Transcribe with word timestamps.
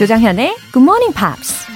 조장현의 0.00 0.56
Good 0.72 0.78
Morning 0.78 1.14
Pops. 1.14 1.66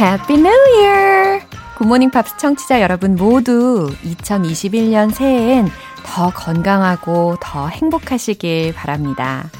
Happy 0.00 0.38
New 0.38 0.78
Year! 0.78 1.42
굿모닝 1.76 2.08
팝스 2.08 2.38
청취자 2.38 2.80
여러분 2.80 3.16
모두 3.16 3.94
2021년 4.02 5.12
새해엔 5.12 5.68
더 6.02 6.30
건강하고 6.30 7.36
더 7.38 7.68
행복하시길 7.68 8.72
바랍니다. 8.72 9.50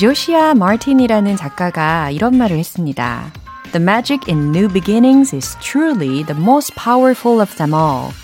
조시아 0.00 0.54
마틴이라는 0.54 1.36
작가가 1.36 2.08
이런 2.08 2.38
말을 2.38 2.56
했습니다. 2.56 3.30
The 3.72 3.82
magic 3.82 4.20
in 4.26 4.56
new 4.56 4.72
beginnings 4.72 5.36
is 5.36 5.54
truly 5.60 6.24
the 6.24 6.40
most 6.40 6.74
powerful 6.76 7.42
of 7.42 7.54
them 7.58 7.74
all. 7.74 8.14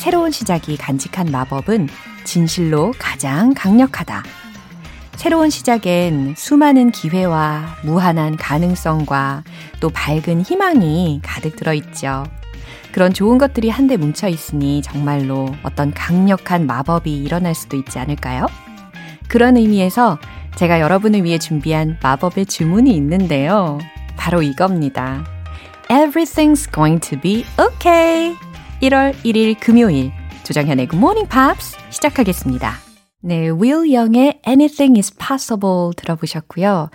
새로운 0.00 0.30
시작이 0.30 0.78
간직한 0.78 1.26
마법은 1.30 1.90
진실로 2.24 2.94
가장 2.98 3.52
강력하다. 3.52 4.22
새로운 5.16 5.50
시작엔 5.50 6.36
수많은 6.38 6.90
기회와 6.90 7.76
무한한 7.84 8.38
가능성과 8.38 9.44
또 9.78 9.90
밝은 9.90 10.40
희망이 10.40 11.20
가득 11.22 11.54
들어 11.54 11.74
있죠. 11.74 12.24
그런 12.92 13.12
좋은 13.12 13.36
것들이 13.36 13.68
한데 13.68 13.98
뭉쳐 13.98 14.28
있으니 14.28 14.80
정말로 14.80 15.54
어떤 15.62 15.92
강력한 15.92 16.66
마법이 16.66 17.14
일어날 17.14 17.54
수도 17.54 17.76
있지 17.76 17.98
않을까요? 17.98 18.46
그런 19.28 19.58
의미에서 19.58 20.18
제가 20.56 20.80
여러분을 20.80 21.24
위해 21.24 21.38
준비한 21.38 21.98
마법의 22.02 22.46
주문이 22.46 22.90
있는데요. 22.96 23.78
바로 24.16 24.40
이겁니다. 24.40 25.26
Everything's 25.90 26.72
going 26.72 27.06
to 27.06 27.20
be 27.20 27.44
okay. 27.60 28.34
1월 28.80 29.14
1일 29.24 29.56
금요일 29.60 30.10
조정현의 30.44 30.88
Good 30.88 30.96
Morning 30.96 31.28
Pops 31.28 31.76
시작하겠습니다. 31.90 32.72
네, 33.22 33.50
Will 33.50 33.94
Young의 33.94 34.40
Anything 34.46 34.98
is 34.98 35.14
Possible 35.16 35.90
들어보셨고요. 35.96 36.88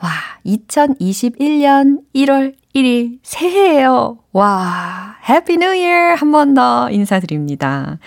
와, 0.00 0.10
2021년 0.46 2.02
1월 2.14 2.54
1일 2.74 3.18
새해예요. 3.24 4.18
와, 4.32 5.16
Happy 5.28 5.56
New 5.56 5.70
Year 5.76 6.14
한 6.16 6.30
번 6.30 6.54
더 6.54 6.88
인사드립니다. 6.90 7.98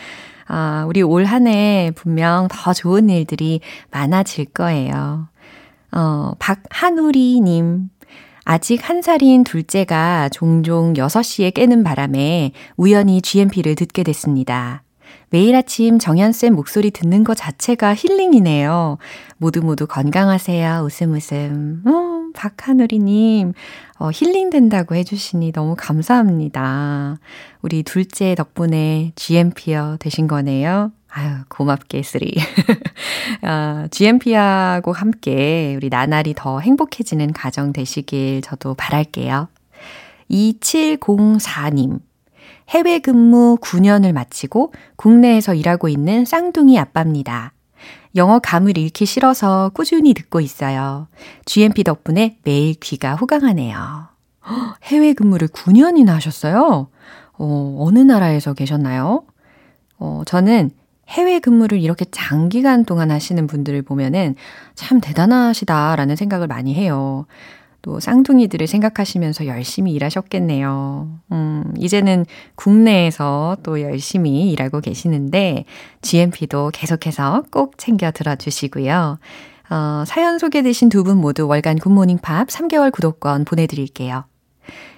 아, 0.47 0.86
우리 0.88 1.02
올 1.02 1.25
한 1.25 1.47
해 1.47 1.92
분명 1.95 2.47
더 2.49 2.72
좋은 2.73 3.09
일들이 3.09 3.59
많아질 3.92 4.45
거예요. 4.53 5.27
어, 5.92 6.31
박한우리님. 6.39 7.89
아직 8.45 8.88
한 8.88 9.01
살인 9.01 9.43
둘째가 9.43 10.29
종종 10.29 10.93
6시에 10.93 11.51
깨는 11.51 11.83
바람에 11.83 12.52
우연히 12.77 13.19
GMP를 13.19 13.73
듣게 13.73 14.03
됐습니다. 14.03 14.83
매일 15.31 15.55
아침 15.55 15.97
정연쌤 15.97 16.53
목소리 16.53 16.91
듣는 16.91 17.23
것 17.23 17.35
자체가 17.35 17.95
힐링이네요. 17.95 18.99
모두 19.37 19.61
모두 19.61 19.87
건강하세요. 19.87 20.83
웃음 20.85 21.13
웃음. 21.13 21.81
어, 21.87 22.31
박하누리님, 22.35 23.53
어, 23.97 24.09
힐링된다고 24.13 24.93
해주시니 24.93 25.52
너무 25.52 25.75
감사합니다. 25.75 27.17
우리 27.63 27.81
둘째 27.81 28.35
덕분에 28.35 29.11
GMPer 29.16 29.97
되신 29.99 30.27
거네요. 30.27 30.91
아유, 31.17 31.30
고맙게스리. 31.47 32.35
아, 33.41 33.88
GMP하고 33.89 34.91
함께 34.91 35.73
우리 35.77 35.88
나날이 35.88 36.33
더 36.35 36.59
행복해지는 36.59 37.31
가정 37.31 37.71
되시길 37.71 38.41
저도 38.41 38.73
바랄게요. 38.73 39.47
2704님. 40.30 42.02
해외 42.67 42.99
근무 42.99 43.58
9년을 43.61 44.11
마치고 44.11 44.73
국내에서 44.98 45.53
일하고 45.53 45.87
있는 45.87 46.26
쌍둥이 46.26 46.77
아빠입니다. 46.77 47.53
영어 48.17 48.39
감을 48.39 48.77
잃기 48.77 49.05
싫어서 49.05 49.71
꾸준히 49.73 50.14
듣고 50.14 50.42
있어요. 50.42 51.08
GMP 51.45 51.86
덕분에 51.86 52.39
매일 52.43 52.73
귀가 52.73 53.15
호강하네요. 53.15 54.09
해외 54.83 55.14
근무를 55.14 55.47
9년이나 55.47 56.09
하셨어요? 56.09 56.89
어, 57.37 57.77
어느 57.80 57.99
나라에서 57.99 58.53
계셨나요? 58.53 59.23
어, 59.97 60.23
저는 60.26 60.71
해외 61.10 61.39
근무를 61.39 61.80
이렇게 61.82 62.05
장기간 62.11 62.86
동안 62.86 63.11
하시는 63.11 63.45
분들을 63.48 63.82
보면은 63.83 64.36
참 64.76 64.99
대단하시다라는 65.02 66.16
생각을 66.16 66.48
많이 66.48 66.73
해요. 66.76 67.26
또 67.82 67.99
쌍둥이들을 67.99 68.66
생각하시면서 68.66 69.45
열심히 69.45 69.94
일하셨겠네요. 69.94 71.08
음, 71.32 71.73
이제는 71.77 72.26
국내에서 72.55 73.58
또 73.61 73.80
열심히 73.82 74.49
일하고 74.52 74.82
계시는데 74.82 75.65
GMP도 76.02 76.71
계속해서 76.73 77.44
꼭 77.52 77.77
챙겨 77.77 78.10
들어주시고요. 78.11 79.20
어, 79.70 80.04
사연 80.05 80.39
소개되신 80.39 80.89
두 80.89 81.04
분 81.04 81.17
모두 81.17 81.48
월간 81.48 81.77
굿모닝 81.80 82.20
팝스 82.20 82.48
3개월 82.48 82.92
구독권 82.92 83.45
보내드릴게요. 83.45 84.26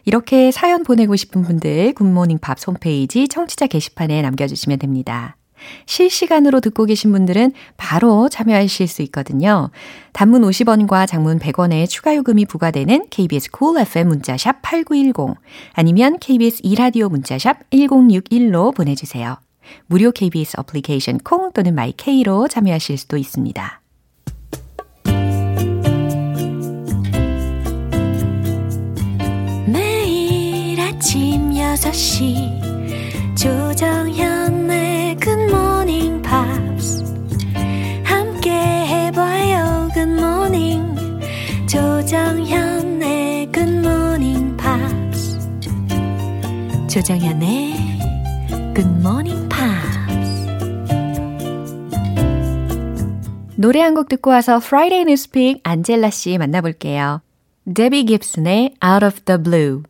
이렇게 0.05 0.51
사연 0.51 0.83
보내고 0.83 1.15
싶은 1.17 1.41
분들 1.41 1.93
굿모닝 1.93 2.37
팝스 2.39 2.57
홈페이지 2.65 3.27
청취자 3.27 3.67
게시판에 3.67 4.21
남겨주시면 4.21 4.79
됩니다. 4.79 5.36
실시간으로 5.85 6.59
듣고 6.59 6.85
계신 6.85 7.11
분들은 7.11 7.53
바로 7.77 8.29
참여하실 8.29 8.87
수 8.87 9.01
있거든요. 9.03 9.69
단문 10.13 10.41
50원과 10.41 11.07
장문 11.07 11.39
100원의 11.39 11.87
추가 11.87 12.15
요금이 12.15 12.45
부과되는 12.45 13.07
KBS 13.09 13.51
cool 13.51 13.81
FM 13.81 14.07
문자샵 14.07 14.61
8910 14.61 15.37
아니면 15.73 16.17
KBS 16.19 16.61
이라디오 16.63 17.09
문자샵 17.09 17.69
1061로 17.69 18.73
보내주세요. 18.75 19.37
무료 19.87 20.11
KBS 20.11 20.55
어플리케이션 20.59 21.19
콩 21.19 21.51
또는 21.51 21.75
마이케이로 21.75 22.47
참여하실 22.47 22.97
수도 22.97 23.17
있습니다. 23.17 23.81
매일 29.67 30.79
아침 30.79 31.51
6시 31.51 33.35
조정현 33.35 34.46
조정현의 46.97 47.75
Good 48.73 48.89
Morning 48.89 49.47
Pops. 49.49 50.47
노래 53.55 53.81
한 53.81 53.93
곡 53.93 54.09
듣고 54.09 54.31
와서 54.31 54.55
Friday 54.55 55.01
Newspeak 55.01 55.61
안젤라 55.63 56.09
씨 56.09 56.39
만나볼게요. 56.39 57.21
데비 57.71 58.03
깁슨의 58.05 58.77
Out 58.83 59.05
of 59.05 59.21
the 59.25 59.39
Blue. 59.39 59.83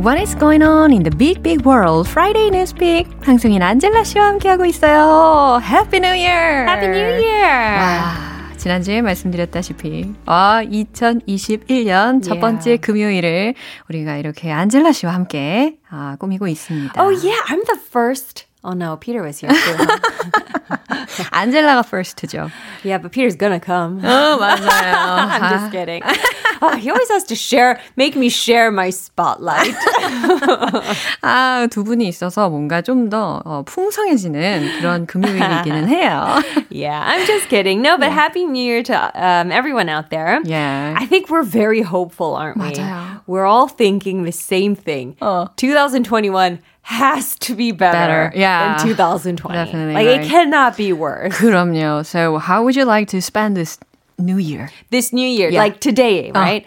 What 0.00 0.18
is 0.18 0.34
going 0.34 0.62
on 0.62 0.94
in 0.94 1.02
the 1.02 1.10
big 1.14 1.42
big 1.42 1.66
world? 1.66 2.08
Friday 2.08 2.48
Newspeak 2.48 3.20
방송인 3.20 3.60
안젤라 3.60 4.02
씨와 4.04 4.28
함께하고 4.28 4.64
있어요. 4.64 5.60
Happy 5.62 5.98
New 5.98 6.14
Year! 6.16 6.64
Happy 6.66 6.88
New 6.88 7.22
Year! 7.22 7.76
와, 7.76 8.54
지난주에 8.56 9.02
말씀드렸다시피 9.02 10.14
아 10.24 10.62
2021년 10.64 12.22
첫 12.22 12.40
번째 12.40 12.78
금요일을 12.78 13.54
우리가 13.90 14.16
이렇게 14.16 14.50
안젤라 14.50 14.92
씨와 14.92 15.12
함께 15.12 15.76
아, 15.90 16.16
꾸미고 16.18 16.48
있습니다. 16.48 16.98
Oh 16.98 17.14
yeah, 17.14 17.38
I'm 17.48 17.62
the 17.66 17.78
first 17.78 18.46
Oh 18.63 18.73
no, 18.73 18.97
Peter 18.97 19.21
was 19.21 19.39
here 19.39 19.51
too. 19.51 19.85
안젤라가 21.31 21.83
first죠. 21.83 22.51
Yeah, 22.83 22.97
but 22.97 23.11
Peter's 23.11 23.35
gonna 23.35 23.59
come. 23.59 24.01
어, 24.01 24.37
맞아요. 24.39 25.29
I'm 25.29 25.59
just 25.59 25.71
kidding. 25.71 26.01
Oh, 26.61 26.75
he 26.75 26.89
always 26.89 27.09
has 27.09 27.25
to 27.25 27.35
share, 27.35 27.79
make 27.95 28.15
me 28.15 28.29
share 28.29 28.71
my 28.71 28.89
spotlight. 28.89 29.75
아, 31.21 31.67
두 31.69 31.83
분이 31.83 32.07
있어서 32.07 32.49
뭔가 32.49 32.81
좀더 32.81 33.41
어, 33.45 33.63
풍성해지는 33.65 34.79
그런 34.79 35.05
금요일이기는 35.05 35.87
해요. 35.87 36.41
yeah, 36.69 37.03
I'm 37.05 37.25
just 37.27 37.49
kidding. 37.49 37.81
No, 37.81 37.97
but 37.97 38.07
yeah. 38.07 38.15
happy 38.15 38.45
new 38.45 38.63
year 38.63 38.83
to 38.83 38.95
um, 39.15 39.51
everyone 39.51 39.89
out 39.89 40.09
there. 40.09 40.39
Yeah. 40.43 40.95
I 40.97 41.05
think 41.05 41.29
we're 41.29 41.43
very 41.43 41.81
hopeful, 41.81 42.35
aren't 42.35 42.57
we? 42.57 42.71
맞아요. 42.71 43.21
We're 43.27 43.45
all 43.45 43.67
thinking 43.67 44.23
the 44.23 44.31
same 44.31 44.75
thing. 44.75 45.17
어. 45.21 45.49
2021 45.57 46.59
has 46.81 47.35
to 47.39 47.55
be 47.55 47.71
better, 47.71 48.29
better. 48.29 48.37
Yeah. 48.37 48.77
than 48.77 48.87
2020. 48.87 49.53
Definitely 49.57 49.93
like 49.93 50.05
right. 50.07 50.21
it 50.21 50.27
cannot 50.27 50.77
be 50.77 50.93
worse. 50.93 51.33
그럼요. 51.33 52.05
So 52.05 52.37
how 52.37 52.63
would 52.63 52.75
you 52.75 52.85
like 52.85 53.07
to 53.09 53.21
spend 53.21 53.57
this 53.57 53.79
new 54.19 54.37
year? 54.37 54.69
This 54.91 55.11
new 55.11 55.27
year, 55.27 55.49
Yeah. 55.49 55.59
like 55.59 55.79
today, 55.79 56.31
right? 56.33 56.65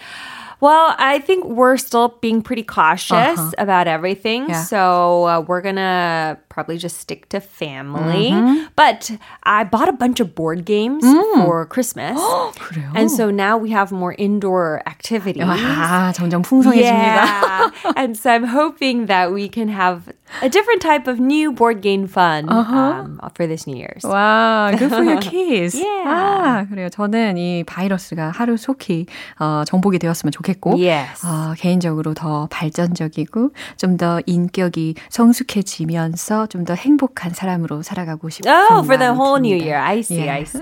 Well, 0.62 0.94
I 0.98 1.18
think 1.20 1.44
we're 1.44 1.76
still 1.76 2.18
being 2.20 2.42
pretty 2.42 2.62
cautious 2.64 3.38
Uh-huh. 3.38 3.50
about 3.58 3.86
everything. 3.86 4.48
Yeah. 4.48 4.62
So 4.64 5.24
uh, 5.26 5.40
we're 5.46 5.60
going 5.62 5.76
to 5.78 6.36
probably 6.48 6.78
just 6.78 6.98
stick 6.98 7.28
to 7.30 7.40
family. 7.40 8.30
Mm-hmm. 8.34 8.74
But 8.74 9.10
I 9.44 9.62
bought 9.64 9.88
a 9.88 9.92
bunch 9.94 10.18
of 10.20 10.34
board 10.34 10.64
games 10.64 11.04
Mm. 11.04 11.44
for 11.46 11.64
Christmas. 11.66 12.18
그래요? 12.58 12.90
And 12.94 13.10
so 13.10 13.30
now 13.30 13.56
we 13.56 13.70
have 13.70 13.92
more 13.92 14.14
indoor 14.18 14.82
activities. 14.86 15.44
아, 15.46 16.12
점점 16.12 16.42
풍성해집니다. 16.42 17.22
Yeah. 17.22 17.70
and 17.96 18.16
so 18.16 18.30
I'm 18.30 18.44
hoping 18.44 19.06
that 19.06 19.30
we 19.32 19.48
can 19.48 19.68
have 19.68 20.10
a 20.42 20.48
different 20.50 20.82
type 20.82 21.06
of 21.08 21.18
new 21.20 21.52
board 21.52 21.80
game 21.80 22.06
fun 22.06 22.50
um, 22.50 23.18
for 23.34 23.46
this 23.46 23.66
New 23.66 23.76
Year's. 23.76 24.02
와, 24.04 24.74
good 24.76 24.90
for 24.90 25.02
your 25.02 25.20
kids. 25.22 25.74
Yeah. 25.78 26.04
아, 26.06 26.66
그래요. 26.68 26.88
저는 26.90 27.38
이 27.38 27.64
바이러스가 27.64 28.32
하루 28.34 28.56
속히 28.56 29.06
어, 29.38 29.62
정복이 29.64 29.98
되었으면 29.98 30.32
좋겠 30.32 30.51
고, 30.60 30.76
Yes. 30.78 31.24
어, 31.26 31.54
개인적으로 31.56 32.14
더 32.14 32.46
발전적이고 32.50 33.50
좀 33.76 33.96
더 33.96 34.20
인격이 34.26 34.94
성숙해지면서 35.08 36.46
좀 36.48 36.64
더 36.64 36.74
행복한 36.74 37.32
사람으로 37.32 37.82
살아가고 37.82 38.28
싶은 38.28 38.50
Oh, 38.50 38.82
for 38.84 38.98
the 38.98 39.10
마음이 39.12 39.18
whole 39.18 39.40
new 39.40 39.58
듭니다. 39.58 39.64
year. 39.64 39.78
I 39.80 40.00
see, 40.00 40.18
Yeah. 40.24 40.38
I 40.38 40.42
see. 40.44 40.60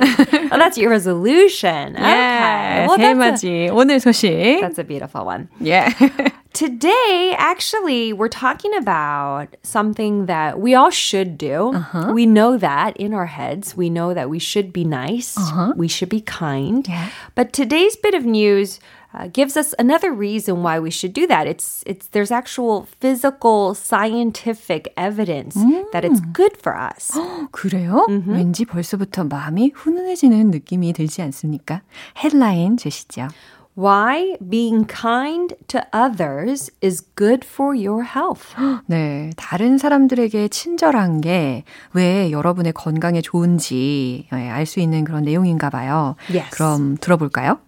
well, 0.51 0.59
that's 0.59 0.79
your 0.79 0.91
resolution. 0.91 1.97
Okay. 1.97 2.05
예, 2.05 2.87
Well, 2.87 2.97
that's 2.99 3.03
a, 3.03 3.39
새해맞이 3.39 3.71
오늘 3.73 3.99
소식. 4.01 4.61
that's 4.61 4.79
a 4.79 4.85
beautiful 4.85 5.25
one. 5.27 5.49
예. 5.65 5.85
Today, 6.53 7.35
actually, 7.37 8.15
we're 8.15 8.31
talking 8.33 8.73
about 8.75 9.49
something 9.63 10.25
that 10.25 10.59
we 10.59 10.75
all 10.75 10.89
should 10.91 11.37
do. 11.37 11.75
We 12.15 12.25
know 12.25 12.57
that 12.57 12.97
in 12.97 13.13
our 13.13 13.27
heads. 13.27 13.77
We 13.77 13.91
know 13.91 14.15
that 14.15 14.31
we 14.31 14.39
should 14.39 14.73
be 14.73 14.83
nice. 14.85 15.37
We 15.77 15.87
should 15.87 16.09
be 16.09 16.23
kind. 16.23 16.87
Yeah. 16.89 17.09
But 17.35 17.53
today's 17.53 17.97
bit 17.97 18.15
of 18.15 18.25
news 18.25 18.81
uh, 19.14 19.28
gives 19.32 19.58
us 19.58 19.74
another 19.80 20.12
reason 20.14 20.64
why 20.64 20.80
we 20.80 20.90
should 20.92 21.14
do 21.14 21.28
that. 21.28 21.48
It's 21.48 21.84
it's 21.86 22.08
there's 22.12 22.32
actual 22.32 22.88
physical 23.00 23.74
scientific 23.76 24.94
evidence 24.98 25.56
that 25.92 26.04
it's 26.06 26.22
good 26.34 26.56
for 26.62 26.76
us. 26.78 27.12
그래요? 27.52 28.06
왠지 28.28 28.66
벌써부터 28.66 29.26
마음이 29.26 29.72
훈훈해지는 29.76 30.52
느낌이 30.52 30.94
들지 30.94 31.22
않습니까? 31.24 31.82
헤드라인 32.24 32.78
주시죠. 32.78 33.28
Why 33.78 34.36
being 34.50 34.86
kind 34.86 35.56
to 35.70 35.80
others 35.94 36.70
is 36.84 37.02
good 37.16 37.48
for 37.48 37.74
your 37.74 38.04
health. 38.04 38.54
네, 38.86 39.30
다른 39.38 39.78
사람들에게 39.78 40.50
친절한 40.50 41.22
게 41.22 41.64
왜 41.94 42.32
여러분의 42.32 42.74
건강에 42.74 43.22
좋은지 43.22 44.28
예, 44.34 44.50
알수 44.50 44.82
있는 44.82 45.06
그런 45.06 45.24
내용인가 45.24 45.70
봐요. 45.70 46.16
Yes. 46.30 46.50
그럼 46.52 46.98
들어볼까요? 47.00 47.60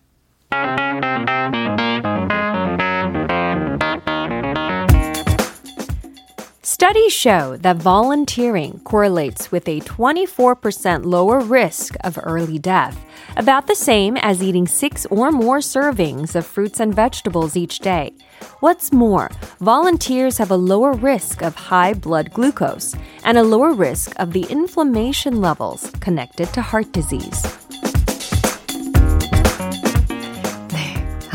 Studies 6.84 7.14
show 7.14 7.56
that 7.58 7.78
volunteering 7.78 8.80
correlates 8.84 9.52
with 9.54 9.70
a 9.70 9.80
24% 9.80 11.06
lower 11.06 11.40
risk 11.40 11.96
of 12.04 12.20
early 12.22 12.60
death, 12.60 13.06
about 13.38 13.68
the 13.68 13.76
same 13.76 14.18
as 14.18 14.44
eating 14.44 14.68
six 14.68 15.06
or 15.06 15.32
more 15.32 15.60
servings 15.60 16.36
of 16.36 16.46
fruits 16.46 16.82
and 16.82 16.94
vegetables 16.94 17.56
each 17.56 17.80
day. 17.80 18.14
What's 18.60 18.92
more, 18.92 19.32
volunteers 19.62 20.38
have 20.40 20.52
a 20.52 20.58
lower 20.58 20.92
risk 20.92 21.42
of 21.42 21.56
high 21.56 21.94
blood 21.94 22.34
glucose 22.34 22.96
and 23.24 23.38
a 23.38 23.44
lower 23.44 23.72
risk 23.72 24.14
of 24.20 24.34
the 24.34 24.44
inflammation 24.50 25.40
levels 25.40 25.90
connected 26.02 26.52
to 26.54 26.62
heart 26.62 26.92
disease. 26.92 27.63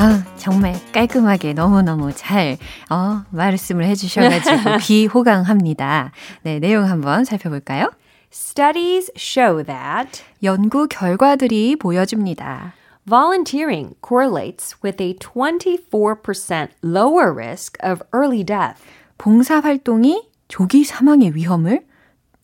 아, 0.00 0.22
정말 0.36 0.76
깔끔하게 0.92 1.54
너무너무 1.54 2.12
잘 2.12 2.56
어, 2.88 3.24
말씀을 3.30 3.84
해주셔가지고 3.86 4.78
귀호강합니다. 4.78 6.12
네, 6.44 6.60
내용 6.60 6.84
한번 6.84 7.24
살펴볼까요? 7.24 7.90
Studies 8.32 9.10
show 9.16 9.64
that 9.64 10.22
연구 10.44 10.86
결과들이 10.86 11.74
보여줍니다. 11.74 12.74
volunteering 13.08 13.96
correlates 14.00 14.76
with 14.84 15.02
a 15.02 15.14
24% 15.14 16.68
lower 16.84 17.32
risk 17.32 17.76
of 17.82 18.00
early 18.14 18.44
death. 18.44 18.80
봉사활동이 19.18 20.28
조기 20.46 20.84
사망의 20.84 21.34
위험을 21.34 21.84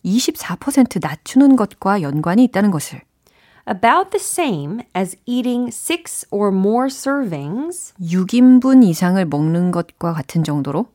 24% 0.03 0.99
낮추는 1.01 1.55
것과 1.55 2.01
연관이 2.01 2.43
있다는 2.43 2.71
것을 2.71 2.99
about 3.66 4.10
the 4.10 4.18
same 4.18 4.82
as 4.94 5.16
eating 5.26 5.70
six 5.70 6.24
or 6.30 6.50
more 6.50 6.86
servings 6.86 7.92
6인분 8.00 8.84
이상을 8.84 9.24
먹는 9.24 9.70
것과 9.70 10.12
같은 10.12 10.44
정도로 10.44 10.86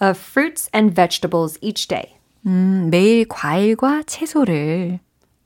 of 0.00 0.18
fruits 0.18 0.68
and 0.74 0.94
vegetables 0.94 1.58
each 1.62 1.88
day. 1.88 2.16
음, 2.46 2.88
매일 2.90 3.26
과일과 3.28 4.02
채소를 4.04 5.00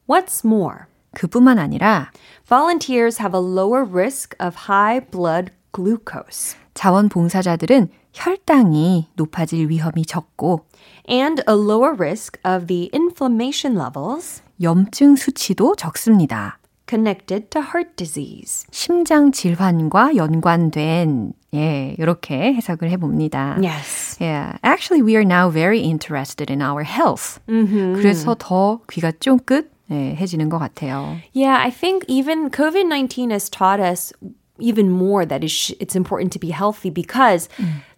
What's 0.08 0.44
more, 0.44 0.86
그뿐만 1.14 1.58
아니라 1.58 2.10
volunteers 2.46 3.20
have 3.20 3.34
a 3.34 3.42
lower 3.42 3.84
risk 3.84 4.36
of 4.40 4.66
high 4.68 5.00
blood 5.00 5.52
glucose 5.72 6.56
자원봉사자들은 6.74 7.88
혈당이 8.12 9.08
높아질 9.14 9.68
위험이 9.68 10.04
적고 10.04 10.66
and 11.08 11.42
a 11.48 11.54
lower 11.54 11.94
risk 11.94 12.38
of 12.44 12.66
the 12.66 12.90
inflammation 12.92 13.76
levels 13.78 14.42
염증 14.61 15.15
수치도 15.15 15.75
적습니다. 15.75 16.59
connected 16.87 17.49
to 17.49 17.61
heart 17.61 17.95
disease. 17.95 18.65
심장 18.71 19.31
질환과 19.31 20.15
연관된 20.15 21.33
예, 21.55 21.95
이렇게 21.97 22.53
해석을 22.53 22.91
해 22.91 22.97
봅니다. 22.97 23.57
Yes. 23.61 24.17
Yeah, 24.21 24.57
actually 24.63 25.01
we 25.01 25.15
are 25.15 25.25
now 25.25 25.49
very 25.49 25.79
interested 25.79 26.51
in 26.51 26.61
our 26.61 26.83
health. 26.83 27.39
그래서 27.47 28.35
더 28.37 28.79
귀가 28.91 29.11
쫑긋 29.11 29.71
예, 29.91 30.15
해지는 30.15 30.49
것 30.49 30.59
같아요. 30.59 31.17
Yeah, 31.33 31.57
I 31.57 31.71
think 31.71 32.05
even 32.07 32.49
COVID 32.49 32.85
19 32.87 33.31
has 33.31 33.49
taught 33.49 33.79
us 33.79 34.13
even 34.59 34.89
more 34.89 35.25
that 35.25 35.43
it's, 35.43 35.71
it's 35.79 35.95
important 35.95 36.31
to 36.33 36.39
be 36.39 36.51
healthy 36.51 36.89
because 36.89 37.49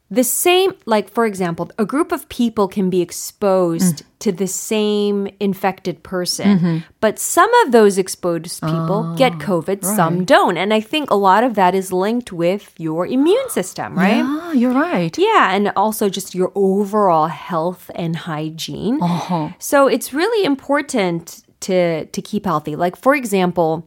the 0.09 0.23
same, 0.23 0.73
like 0.85 1.09
for 1.09 1.25
example, 1.25 1.69
a 1.77 1.85
group 1.85 2.11
of 2.11 2.29
people 2.29 2.67
can 2.67 2.89
be 2.89 3.01
exposed 3.01 3.97
mm-hmm. 3.97 4.07
to 4.19 4.31
the 4.31 4.47
same 4.47 5.27
infected 5.39 6.01
person, 6.01 6.59
mm-hmm. 6.59 6.77
but 7.01 7.19
some 7.19 7.53
of 7.65 7.73
those 7.73 7.97
exposed 7.97 8.61
people 8.61 9.15
get 9.17 9.33
ah, 9.33 9.39
COVID, 9.39 9.83
some 9.83 10.23
don't. 10.23 10.55
And 10.55 10.73
I 10.73 10.79
think 10.79 11.11
a 11.11 11.15
lot 11.15 11.43
of 11.43 11.55
that 11.55 11.75
is 11.75 11.91
linked 11.91 12.31
with 12.31 12.73
your 12.77 13.05
immune 13.05 13.49
system, 13.49 13.97
right? 13.97 14.17
Yeah, 14.17 14.53
you're 14.53 14.73
right. 14.73 15.17
Yeah, 15.17 15.53
and 15.53 15.73
also 15.75 16.07
just 16.07 16.33
your 16.33 16.53
overall 16.55 17.27
health 17.27 17.91
and 17.93 18.15
hygiene. 18.15 18.99
Uh-huh. 19.01 19.49
So 19.59 19.87
it's 19.87 20.13
really 20.13 20.45
important 20.45 21.43
to 21.61 22.05
to 22.05 22.21
keep 22.21 22.45
healthy. 22.45 22.77
Like 22.77 22.95
for 22.95 23.13
example, 23.13 23.85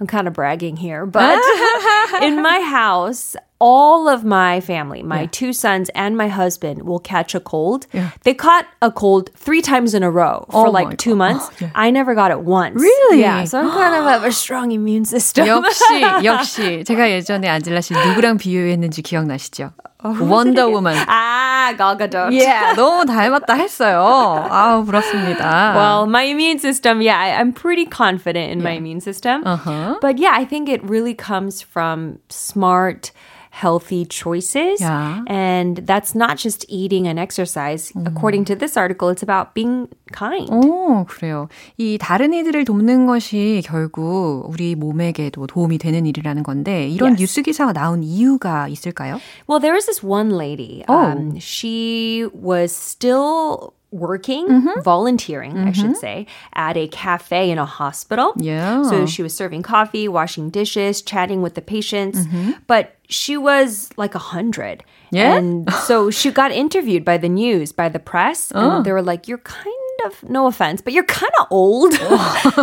I'm 0.00 0.06
kind 0.06 0.28
of 0.28 0.34
bragging 0.34 0.76
here, 0.76 1.06
but 1.06 1.38
in 2.22 2.42
my 2.42 2.60
house, 2.60 3.34
all 3.58 4.08
of 4.08 4.24
my 4.24 4.60
family, 4.60 5.02
my 5.02 5.26
two 5.26 5.52
sons 5.54 5.88
and 5.94 6.16
my 6.16 6.28
husband 6.28 6.82
will 6.82 6.98
catch 7.00 7.34
a 7.34 7.40
cold. 7.40 7.86
They 8.24 8.34
caught 8.34 8.66
a 8.82 8.90
cold 8.90 9.30
3 9.36 9.62
times 9.62 9.94
in 9.94 10.02
a 10.02 10.10
row 10.10 10.44
for 10.50 10.66
Oh 10.68 10.72
my 10.72 10.82
like 10.84 10.98
2 10.98 11.10
God. 11.10 11.16
months. 11.16 11.50
I 11.74 11.90
never 11.90 12.14
got 12.14 12.30
it 12.30 12.40
once. 12.40 12.80
Really? 12.80 13.20
Yeah, 13.20 13.44
so 13.44 13.60
I'm 13.60 13.70
kind 13.70 13.94
of 13.94 14.04
have 14.04 14.24
a 14.24 14.32
strong 14.32 14.72
immune 14.72 15.06
system. 15.06 15.46
역시 15.46 16.02
역시 16.24 16.84
제가 16.84 17.10
예전에 17.10 17.48
안젤라 17.48 17.80
씨 17.80 17.94
누구랑 17.94 18.36
비유했는지 18.36 19.00
기억나시죠? 19.00 19.72
원더우먼. 20.02 20.94
ah, 21.08 21.74
Gal 21.76 21.96
Gadot. 21.96 22.32
예, 22.32 22.74
너무 22.76 23.04
닮았다 23.06 23.54
했어요. 23.54 24.46
아우 24.50 24.84
부럽습니다. 24.84 25.74
Well, 25.74 26.06
my 26.06 26.22
immune 26.22 26.58
system, 26.58 27.00
yeah, 27.00 27.18
I, 27.18 27.40
I'm 27.40 27.52
pretty 27.52 27.86
confident 27.86 28.52
in 28.52 28.62
my 28.62 28.72
immune 28.72 29.00
system. 29.00 29.42
Uh-huh. 29.44 29.98
But 30.00 30.18
yeah, 30.18 30.32
I 30.34 30.44
think 30.44 30.68
it 30.68 30.82
really 30.84 31.14
comes 31.14 31.60
from 31.62 32.18
smart, 32.28 33.10
healthy 33.50 34.04
choices. 34.04 34.80
Yeah. 34.80 35.24
And 35.26 35.78
that's 35.86 36.14
not 36.14 36.36
just 36.36 36.66
eating 36.68 37.08
and 37.08 37.18
exercise. 37.18 37.90
According 38.04 38.44
to 38.46 38.54
this 38.54 38.76
article, 38.76 39.08
it's 39.08 39.22
about 39.22 39.54
being 39.54 39.88
kind. 40.12 40.48
오, 40.50 41.04
그래요. 41.06 41.48
이 41.78 41.96
다른 41.98 42.34
이들을 42.34 42.64
돕는 42.66 43.06
것이 43.06 43.62
결국 43.64 44.46
우리 44.50 44.74
몸에게도 44.74 45.46
도움이 45.46 45.78
되는 45.78 46.04
일이라는 46.04 46.42
건데 46.42 46.88
이런 46.88 47.12
Yes. 47.12 47.20
뉴스 47.22 47.42
기사가 47.42 47.72
나온 47.72 48.02
이유가 48.02 48.68
있을까요? 48.68 49.20
Well, 49.48 49.60
there 49.60 49.74
was 49.74 49.86
this 49.86 50.02
one 50.04 50.36
lady. 50.36 50.84
Um, 50.88 51.38
she 51.40 52.26
was 52.34 52.74
still 52.76 53.72
working, 53.90 54.66
volunteering, 54.82 55.56
I 55.56 55.72
should 55.72 55.96
say, 55.96 56.26
at 56.54 56.76
a 56.76 56.88
cafe 56.88 57.50
in 57.50 57.58
a 57.58 57.64
hospital. 57.64 58.34
Yeah. 58.36 58.82
So 58.82 59.06
she 59.06 59.22
was 59.22 59.34
serving 59.34 59.62
coffee, 59.62 60.08
washing 60.08 60.50
dishes, 60.50 61.00
chatting 61.00 61.40
with 61.40 61.54
the 61.54 61.62
patients, 61.62 62.20
but 62.66 62.96
she 63.08 63.36
was 63.36 63.90
like 63.96 64.14
a 64.14 64.18
hundred. 64.20 64.84
Yeah? 65.10 65.36
And 65.36 65.72
so 65.86 66.10
she 66.10 66.30
got 66.30 66.50
interviewed 66.50 67.04
by 67.04 67.16
the 67.16 67.28
news, 67.28 67.72
by 67.72 67.88
the 67.88 68.00
press, 68.00 68.50
and 68.52 68.84
they 68.84 68.92
were 68.92 69.02
like, 69.02 69.28
"You're 69.28 69.38
kind 69.38 69.72
of, 70.04 70.22
no 70.28 70.46
offense, 70.46 70.82
but 70.82 70.92
you're 70.92 71.04
kind 71.08 71.32
of 71.40 71.46
old. 71.50 71.94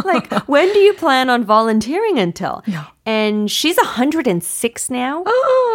like, 0.06 0.32
when 0.48 0.72
do 0.74 0.80
you 0.80 0.94
plan 0.94 1.30
on 1.30 1.44
volunteering 1.44 2.20
until? 2.20 2.62
Yeah. 2.68 2.86
And 3.06 3.50
she's 3.50 3.76
106 3.78 4.90
now. 4.90 5.24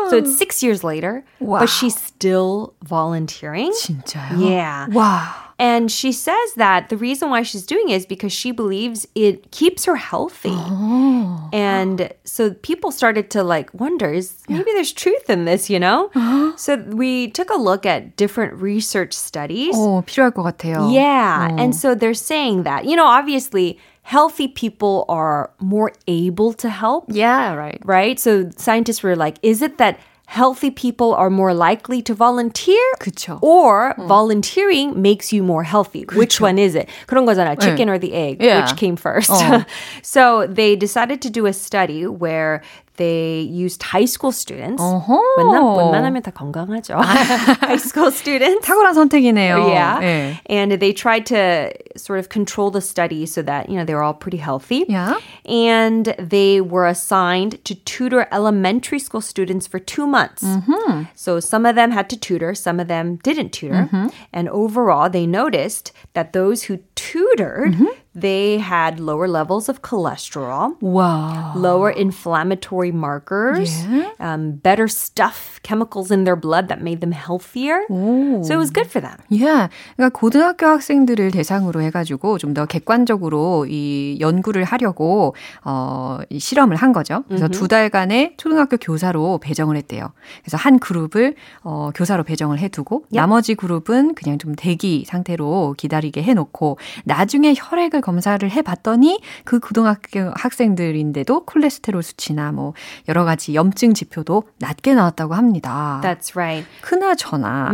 So 0.09 0.17
it's 0.17 0.37
six 0.39 0.63
years 0.63 0.85
later. 0.85 1.25
Wow. 1.41 1.61
But 1.61 1.69
she's 1.69 1.97
still 1.97 2.75
volunteering. 2.85 3.73
진짜요? 3.73 4.39
Yeah. 4.39 4.87
와. 4.93 5.42
And 5.59 5.91
she 5.91 6.13
says 6.13 6.55
that 6.57 6.89
the 6.89 6.97
reason 6.97 7.31
why 7.31 7.43
she's 7.43 7.67
doing 7.67 7.89
it 7.89 7.97
is 7.97 8.07
because 8.07 8.33
she 8.33 8.53
believes 8.53 9.09
it 9.17 9.51
keeps 9.51 9.85
her 9.87 9.97
healthy. 9.97 10.55
Oh. 10.55 11.51
And 11.53 12.13
so 12.25 12.55
people 12.63 12.93
started 12.93 13.29
to 13.31 13.43
like 13.43 13.75
wonder 13.75 14.13
is 14.13 14.35
maybe 14.49 14.71
there's 14.73 14.93
truth 14.93 15.29
in 15.29 15.47
this, 15.47 15.69
you 15.69 15.81
know? 15.81 16.11
Uh-huh. 16.15 16.57
So 16.57 16.77
we 16.95 17.31
took 17.33 17.51
a 17.51 17.57
look 17.59 17.85
at 17.85 18.15
different 18.17 18.55
research 18.63 19.13
studies. 19.15 19.75
어, 19.75 20.05
필요할 20.07 20.31
것 20.33 20.45
같아요. 20.45 20.93
Yeah. 20.93 21.49
And 21.59 21.75
so 21.75 21.95
they're 21.97 22.15
saying 22.15 22.63
that, 22.63 22.85
you 22.85 22.95
know, 22.95 23.07
obviously 23.07 23.79
healthy 24.03 24.47
people 24.49 25.05
are 25.09 25.51
more 25.59 25.93
able 26.07 26.53
to 26.55 26.71
help, 26.71 27.07
Yeah, 27.09 27.55
right. 27.55 27.83
right? 27.85 28.19
So 28.21 28.49
scientists 28.57 29.03
were 29.03 29.17
like, 29.17 29.39
is 29.43 29.61
it 29.61 29.79
that 29.79 29.99
healthy 30.27 30.71
people 30.71 31.15
are 31.15 31.31
more 31.31 31.55
likely 31.55 32.03
to 32.03 32.15
volunteer? 32.15 32.85
그쵸. 33.01 33.39
Or 33.43 33.95
volunteering 33.99 35.01
makes 35.01 35.33
you 35.33 35.43
more 35.43 35.63
healthy. 35.65 36.05
Which 36.13 36.41
one 36.41 36.59
is 36.59 36.75
it? 36.75 36.89
그런 37.07 37.25
거잖아. 37.25 37.59
Chicken 37.61 37.89
or 37.89 37.99
the 37.99 38.13
egg? 38.13 38.43
Yeah. 38.43 38.61
Which 38.61 38.77
came 38.77 38.97
first? 38.97 39.31
어. 39.31 39.65
so 40.03 40.47
they 40.47 40.77
decided 40.77 41.23
to 41.23 41.31
do 41.31 41.47
a 41.47 41.53
study 41.53 42.07
where 42.07 42.63
they 42.99 43.47
used 43.47 43.83
high 43.85 44.05
school 44.05 44.33
students. 44.33 44.83
어허. 44.83 45.21
웬만, 45.39 45.77
웬만하면 45.79 46.21
다 46.21 46.33
건강하죠. 46.33 46.99
high 46.99 47.79
school 47.79 48.11
students. 48.11 48.67
탁월한 48.67 48.93
선택이네요. 48.95 49.69
Yeah. 49.69 50.01
예. 50.03 50.41
And 50.47 50.73
they 50.73 50.93
tried 50.93 51.25
to 51.27 51.71
sort 51.97 52.19
of 52.19 52.29
control 52.29 52.73
the 52.73 52.81
study 52.81 53.25
so 53.25 53.41
that, 53.43 53.71
you 53.71 53.77
know, 53.77 53.85
they 53.85 53.95
were 53.95 54.03
all 54.03 54.15
pretty 54.15 54.39
healthy. 54.39 54.85
Yeah. 54.89 55.15
And 55.47 56.13
they 56.19 56.61
were 56.61 56.89
assigned 56.89 57.65
to 57.65 57.77
tutor 57.87 58.27
elementary 58.33 58.99
school 58.99 59.21
students 59.21 59.69
for 59.69 59.79
two 59.79 60.07
months. 60.07 60.43
Mm-hmm. 60.43 61.05
So 61.15 61.39
some 61.39 61.67
of 61.67 61.77
them 61.77 61.93
had 61.93 62.11
to 62.11 62.17
tutor, 62.19 62.53
some 62.55 62.81
of 62.81 62.89
them 62.89 63.21
didn't 63.23 63.53
tutor. 63.53 63.87
Mm-hmm. 63.87 64.09
And 64.33 64.49
overall, 64.49 65.09
they 65.09 65.25
noticed 65.25 65.93
that 66.15 66.33
those 66.33 66.65
who 66.65 66.79
tutored, 66.97 67.75
Mm-hmm. 67.79 67.95
they 68.16 68.60
had 68.60 69.00
lower 69.00 69.28
levels 69.28 69.68
of 69.70 69.82
cholesterol 69.82 70.76
와. 70.82 71.54
lower 71.56 71.90
inflammatory 71.90 72.92
markers, 72.92 73.86
Yeah. 73.86 74.12
um, 74.20 74.60
better 74.62 74.88
stuff, 74.88 75.60
chemicals 75.64 76.12
in 76.12 76.24
their 76.24 76.36
blood 76.40 76.68
that 76.70 76.82
made 76.82 77.02
them 77.02 77.12
healthier. 77.12 77.82
So 77.90 78.54
it 78.54 78.58
was 78.58 78.72
good 78.72 78.88
for 78.88 79.02
them. 79.02 79.18
예. 79.32 79.70
그러니까 79.98 80.10
고등학교 80.14 80.68
학생들을 80.68 81.32
대상으로 81.32 81.82
해가지고 81.82 82.38
좀 82.38 82.54
더 82.54 82.68
객관적으로 82.68 83.66
이 83.68 84.18
연구를 84.20 84.64
하려고 84.64 85.34
어, 85.66 86.20
이 86.30 86.38
실험을 86.38 86.76
한 86.76 86.94
거죠. 86.94 87.24
그래서 87.28 87.48
두 87.48 87.68
달간의 87.68 88.36
초등학교 88.38 88.78
교사로 88.78 89.40
배정을 89.40 89.76
했대요. 89.78 90.12
그래서 90.44 90.58
한 90.58 90.78
그룹을 90.78 91.34
어, 91.64 91.90
교사로 91.96 92.24
배정을 92.24 92.60
해두고 92.60 93.06
나머지 93.10 93.56
그룹은 93.56 94.14
그냥 94.14 94.38
좀 94.38 94.54
대기 94.56 95.04
상태로 95.08 95.74
기다리게 95.80 96.22
해놓고 96.22 96.78
나중에 97.06 97.56
혈액을 97.58 98.02
검사를 98.04 98.48
해봤더니 98.52 99.20
그 99.46 99.60
고등학교 99.60 100.32
학생들인데도 100.36 101.46
콜레스테롤 101.46 102.04
수치나 102.04 102.52
뭐 102.52 102.74
여러 103.08 103.24
가지 103.24 103.56
염증 103.56 103.94
지표도 103.94 104.44
낮게 104.60 104.94
나왔다고 104.94 105.34
합니다. 105.34 106.02
That's 106.04 106.36
right. 106.36 106.68
그나저나 106.82 107.72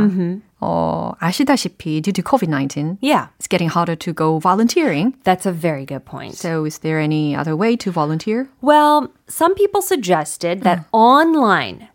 어, 0.62 1.14
아시다시피 1.20 2.02
due 2.02 2.12
to 2.14 2.22
COVID-19, 2.22 2.98
Yeah, 3.02 3.28
it's 3.40 3.48
getting 3.48 3.70
harder 3.70 3.96
to 3.96 4.14
go 4.14 4.40
volunteering. 4.40 5.14
that's 5.24 5.46
a 5.46 5.52
very 5.54 5.86
good 5.86 6.04
point. 6.06 6.36
So 6.36 6.66
is 6.66 6.80
there 6.80 7.00
any 7.00 7.34
other 7.36 7.56
way 7.56 7.78
to 7.78 7.92
volunteer? 7.92 8.50
Well, 8.62 9.08
some 9.28 9.56
people 9.56 9.82
suggested 9.82 10.64
that 10.64 10.84
online 10.92 11.88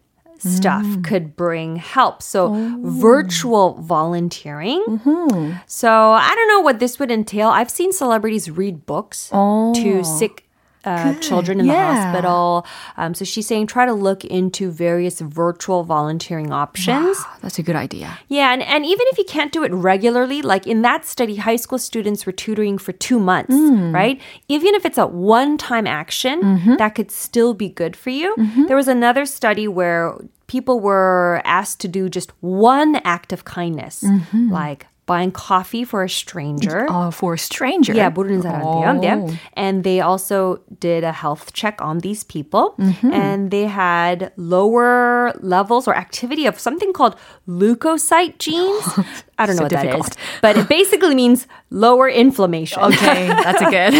stuff 0.45 0.85
mm. 0.85 1.05
could 1.05 1.37
bring 1.37 1.77
help. 1.77 2.23
So 2.23 2.55
oh. 2.55 2.81
virtual 2.83 3.75
volunteering. 3.81 4.85
Mm-hmm. 4.87 5.57
So 5.67 6.13
I 6.13 6.35
don't 6.35 6.49
know 6.49 6.61
what 6.61 6.79
this 6.79 6.99
would 6.99 7.11
entail. 7.11 7.49
I've 7.49 7.71
seen 7.71 7.93
celebrities 7.93 8.51
read 8.51 8.87
books 8.87 9.29
to 9.29 9.37
oh. 9.37 10.03
sick 10.03 10.44
uh, 10.85 11.15
children 11.21 11.61
in 11.61 11.67
the 11.67 11.73
hospital. 11.95 12.67
Um, 12.97 13.15
so 13.15 13.25
she's 13.25 13.47
saying 13.47 13.67
try 13.67 13.87
to 13.87 13.93
look 13.95 14.25
into 14.25 14.71
various 14.71 15.21
virtual 15.21 15.83
volunteering 15.85 16.53
options. 16.53 17.19
That's 17.43 17.59
a 17.59 17.63
good 17.63 17.77
idea. 17.77 18.19
Yeah, 18.29 18.53
and, 18.53 18.63
and 18.63 18.85
even 18.85 19.07
if 19.11 19.19
you 19.19 19.25
can't 19.25 19.53
do 19.53 19.65
it 19.65 19.73
regularly, 19.73 20.43
like 20.43 20.67
in 20.67 20.83
that 20.83 21.05
study, 21.07 21.37
high 21.37 21.57
school 21.57 21.79
students 21.79 22.27
were 22.27 22.33
tutoring 22.33 22.79
for 22.79 22.93
two 22.93 23.19
months, 23.19 23.55
right? 23.93 24.21
Even 24.49 24.75
if 24.75 24.85
it's 24.85 24.99
a 24.99 25.07
one 25.07 25.57
time 25.59 25.87
action, 25.87 26.77
that 26.79 26.95
could 26.95 27.11
still 27.11 27.55
be 27.55 27.69
good 27.69 27.97
for 27.97 28.11
you. 28.11 28.35
There 28.69 28.77
was 28.77 28.89
another 28.89 29.25
study 29.27 29.67
where 29.69 30.15
people 30.47 30.79
were 30.81 31.41
asked 31.45 31.81
to 31.81 31.89
do 31.89 32.09
just 32.09 32.31
one 32.41 32.97
act 33.05 33.33
of 33.33 33.45
kindness, 33.45 34.05
like 34.51 34.87
buying 35.06 35.32
coffee 35.32 35.84
for 35.84 36.04
a 36.04 36.10
stranger. 36.10 36.86
Uh, 36.88 37.10
for 37.10 37.34
a 37.34 37.38
stranger. 37.40 37.94
Yeah, 37.98 38.12
모르는 38.14 38.44
사람한테요. 38.46 39.02
Yeah. 39.02 39.26
Oh. 39.26 39.34
And 39.58 39.84
they 39.84 40.02
also 40.02 40.62
did 40.80 41.04
a 41.04 41.12
health 41.12 41.52
check 41.54 41.82
on 41.82 41.98
these 42.06 42.24
people. 42.24 42.76
Mm-hmm. 42.78 43.10
And 43.12 43.50
they 43.50 43.66
had 43.66 44.32
lower 44.38 45.34
levels 45.42 45.88
or 45.88 45.98
activity 45.98 46.46
of 46.46 46.60
something 46.60 46.94
called 46.94 47.16
leukocyte 47.50 48.38
genes. 48.38 48.86
I 49.40 49.48
don't 49.50 49.56
So 49.58 49.62
know 49.62 49.66
what 49.66 49.72
that 49.74 49.86
is. 49.86 49.98
difficult. 49.98 50.14
But 50.46 50.58
it 50.62 50.70
basically 50.70 51.16
means 51.16 51.48
lower 51.72 52.08
inflammation. 52.08 52.78
Okay, 52.94 53.34
that's 53.34 53.62
a 53.66 53.70
good. 53.74 53.94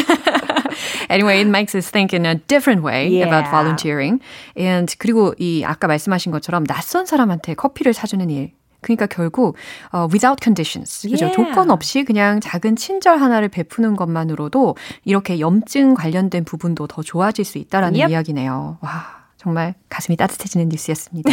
anyway, 1.10 1.42
it 1.42 1.48
makes 1.48 1.74
us 1.74 1.90
think 1.90 2.14
in 2.14 2.26
a 2.26 2.36
different 2.36 2.84
way 2.84 3.22
about 3.22 3.46
Yeah. 3.46 3.52
volunteering. 3.52 4.22
And 4.56 4.88
그리고 5.00 5.34
이 5.40 5.64
아까 5.66 5.88
말씀하신 5.88 6.32
것처럼 6.32 6.66
낯선 6.68 7.06
사람한테 7.08 7.56
커피를 7.56 7.94
사주는 7.94 8.30
일. 8.30 8.52
그러니까 8.85 9.07
결국 9.07 9.57
어, 9.91 10.07
without 10.13 10.39
conditions, 10.43 11.09
그죠? 11.09 11.25
Yeah. 11.27 11.35
조건 11.35 11.71
없이 11.71 12.05
그냥 12.05 12.39
작은 12.41 12.77
친절 12.77 13.17
하나를 13.19 13.49
베푸는 13.49 13.97
것만으로도 13.97 14.77
이렇게 15.05 15.41
염증 15.41 15.95
관련된 15.95 16.45
부분도 16.45 16.87
더 16.87 17.03
좋아질 17.03 17.45
수 17.45 17.59
있다라는 17.59 17.99
Yep. 17.99 18.13
이야기네요. 18.13 18.79
와, 18.81 18.91
정말 19.39 19.75
가슴이 19.89 20.17
따뜻해지는 20.17 20.69
뉴스였습니다. 20.69 21.31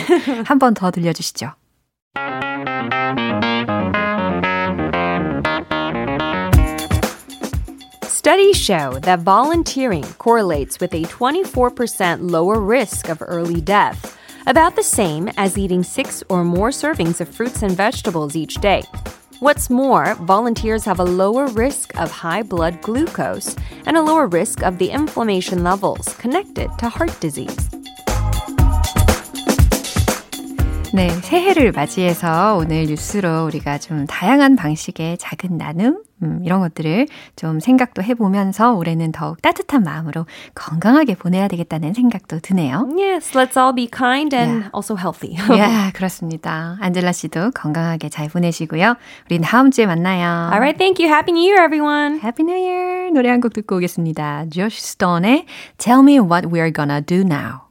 한 0.48 0.58
번 0.58 0.74
더 0.74 0.90
들려주시죠. 0.92 1.52
Studies 8.06 8.58
show 8.58 9.00
that 9.00 9.22
volunteering 9.22 10.04
correlates 10.20 10.80
with 10.80 10.94
a 10.94 11.04
24% 11.04 12.30
lower 12.32 12.60
risk 12.60 13.10
of 13.10 13.22
early 13.22 13.62
death, 13.62 14.18
about 14.52 14.76
the 14.76 14.84
same 14.84 15.30
as 15.38 15.58
eating 15.58 15.82
six 15.82 16.22
or 16.28 16.44
more 16.44 16.72
servings 16.72 17.22
of 17.22 17.30
fruits 17.30 17.64
and 17.64 17.72
vegetables 17.72 18.36
each 18.36 18.56
day. 18.56 18.84
What's 19.40 19.70
more, 19.70 20.14
volunteers 20.16 20.84
have 20.84 21.00
a 21.00 21.06
lower 21.06 21.48
risk 21.48 21.96
of 21.98 22.12
high 22.12 22.44
blood 22.44 22.82
glucose 22.82 23.56
and 23.86 23.96
a 23.96 24.02
lower 24.02 24.28
risk 24.28 24.62
of 24.62 24.78
the 24.78 24.90
inflammation 24.90 25.64
levels 25.64 26.14
connected 26.16 26.70
to 26.80 26.90
heart 26.90 27.18
disease. 27.22 27.81
네, 30.94 31.08
새해를 31.10 31.72
맞이해서 31.72 32.58
오늘 32.58 32.86
뉴스로 32.86 33.46
우리가 33.46 33.78
좀 33.78 34.06
다양한 34.08 34.58
방식의 34.58 35.18
작은 35.20 35.58
나눔, 35.58 36.04
음, 36.22 36.42
이런 36.44 36.60
것들을 36.60 37.08
좀 37.38 37.62
생각도 37.62 38.04
해보면서 38.04 38.74
올해는 38.74 39.14
더욱 39.14 39.42
따뜻한 39.42 39.84
마음으로 39.84 40.26
건강하게 40.54 41.16
보내야 41.16 41.48
되겠다는 41.48 41.94
생각도 41.94 42.40
드네요. 42.42 42.90
Yes, 42.98 43.32
let's 43.38 43.56
all 43.58 43.74
be 43.74 43.88
kind 43.90 44.36
and 44.36 44.66
also 44.76 44.98
healthy. 44.98 45.38
예, 45.58 45.92
그렇습니다. 45.94 46.78
안젤라 46.82 47.14
씨도 47.14 47.52
건강하게 47.52 48.10
잘 48.10 48.28
보내시고요. 48.28 48.96
우리 49.30 49.40
다음 49.40 49.72
주에 49.72 49.86
만나요. 49.86 50.50
All 50.52 50.60
right, 50.60 50.78
thank 50.78 51.02
you. 51.04 51.10
Happy 51.14 51.32
New 51.34 51.42
Year, 51.50 51.64
everyone. 51.64 52.20
Happy 52.22 52.44
New 52.46 52.58
Year! 52.60 53.12
노래 53.14 53.30
한 53.30 53.40
곡 53.40 53.54
듣고 53.54 53.78
오겠습니다. 53.78 54.46
Josh 54.52 54.78
Stone의 54.78 55.46
Tell 55.78 56.02
Me 56.04 56.20
What 56.20 56.50
We're 56.50 56.74
Gonna 56.76 57.02
Do 57.02 57.22
Now. 57.22 57.71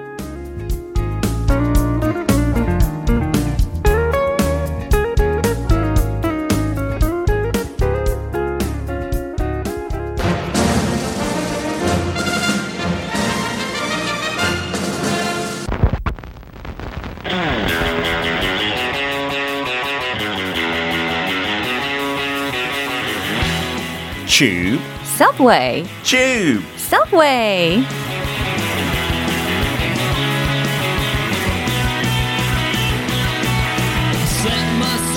Tube, 24.41 24.81
subway, 25.03 25.83
tube. 26.01 26.65
subway. 26.75 27.85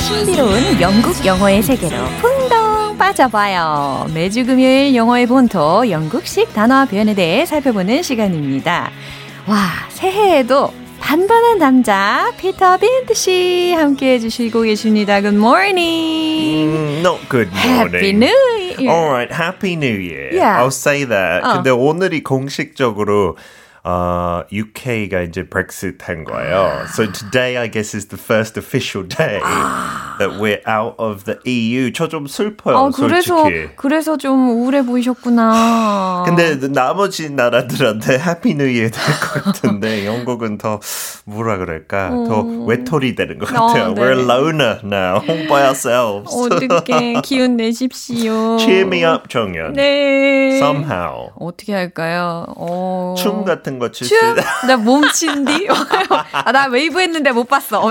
신비로운 0.06 0.78
영국 0.78 1.24
영어의 1.24 1.62
세계로 1.62 1.96
풍덩 2.20 2.98
빠져봐요. 2.98 4.08
매주 4.12 4.44
금요일 4.44 4.94
영어의 4.94 5.26
본토 5.26 5.88
영국식 5.88 6.52
단어 6.52 6.84
표현에 6.84 7.14
대해 7.14 7.46
살펴보는 7.46 8.02
시간입니다. 8.02 8.90
와, 9.46 9.56
새해에도 9.88 10.70
반반한 11.04 11.58
남자 11.58 12.32
피터 12.38 12.78
빈트 12.78 13.12
씨 13.12 13.74
함께 13.74 14.14
해주시고 14.14 14.62
계십니다. 14.62 15.20
Good 15.20 15.36
morning. 15.36 16.72
Mm, 16.72 17.00
not 17.02 17.20
good 17.28 17.50
morning. 17.52 17.92
Happy 17.92 18.12
New 18.14 18.78
Year. 18.78 18.90
All 18.90 19.10
right, 19.10 19.30
Happy 19.30 19.76
New 19.76 20.00
Year. 20.00 20.32
Yeah. 20.32 20.58
I'll 20.58 20.72
say 20.72 21.04
that. 21.04 21.44
어. 21.44 21.52
근데 21.56 21.68
오늘이 21.68 22.22
공식적으로 22.22 23.36
어, 23.84 24.44
UK가 24.50 25.20
이제 25.20 25.44
Brexit 25.44 25.98
한 26.04 26.24
거예요. 26.24 26.86
So 26.94 27.04
today, 27.12 27.58
I 27.58 27.68
guess, 27.70 27.94
is 27.94 28.08
the 28.08 28.16
first 28.16 28.56
official 28.56 29.04
day 29.04 29.40
that 30.18 30.38
we're 30.40 30.62
out 30.68 30.94
of 30.98 31.24
the 31.24 31.38
EU. 31.44 31.92
저 31.92 32.08
좀 32.08 32.26
슬퍼요, 32.26 32.76
아, 32.76 32.90
그래서 32.94 33.42
솔직히. 33.42 33.68
그래서 33.76 34.16
좀 34.16 34.48
우울해 34.50 34.82
보이셨구나. 34.84 36.22
근데 36.26 36.58
나머지 36.70 37.30
나라들한테 37.30 38.18
해피 38.18 38.54
뉴 38.54 38.68
이어 38.68 38.88
될것 38.88 39.44
같은데 39.44 40.06
영국은 40.06 40.58
더 40.58 40.80
뭐라 41.24 41.56
그럴까 41.58 42.10
더 42.28 42.40
외톨이 42.66 43.14
되는 43.14 43.38
것 43.38 43.48
같아요. 43.48 43.84
어, 43.84 43.94
네. 43.94 44.00
We're 44.00 44.18
alone 44.18 44.60
now, 44.84 45.22
all 45.28 45.48
by 45.48 45.62
ourselves. 45.64 46.30
어떻게 46.34 47.14
기운 47.22 47.56
내십시오. 47.56 48.58
Cheer 48.58 48.86
me 48.86 49.04
up, 49.04 49.28
정연. 49.28 49.72
네. 49.72 50.56
Somehow. 50.58 51.30
어떻게 51.40 51.72
할까요? 51.74 52.44
어... 52.56 53.14
춤 53.18 53.44
같은 53.44 53.78
거출 53.78 54.06
수. 54.06 54.14
춤? 54.18 54.36
나 54.68 54.76
몸친디? 54.76 55.68
아, 56.32 56.52
나 56.52 56.66
웨이브 56.66 57.00
했는데 57.00 57.32
못 57.32 57.44
봤어. 57.48 57.80
어 57.80 57.88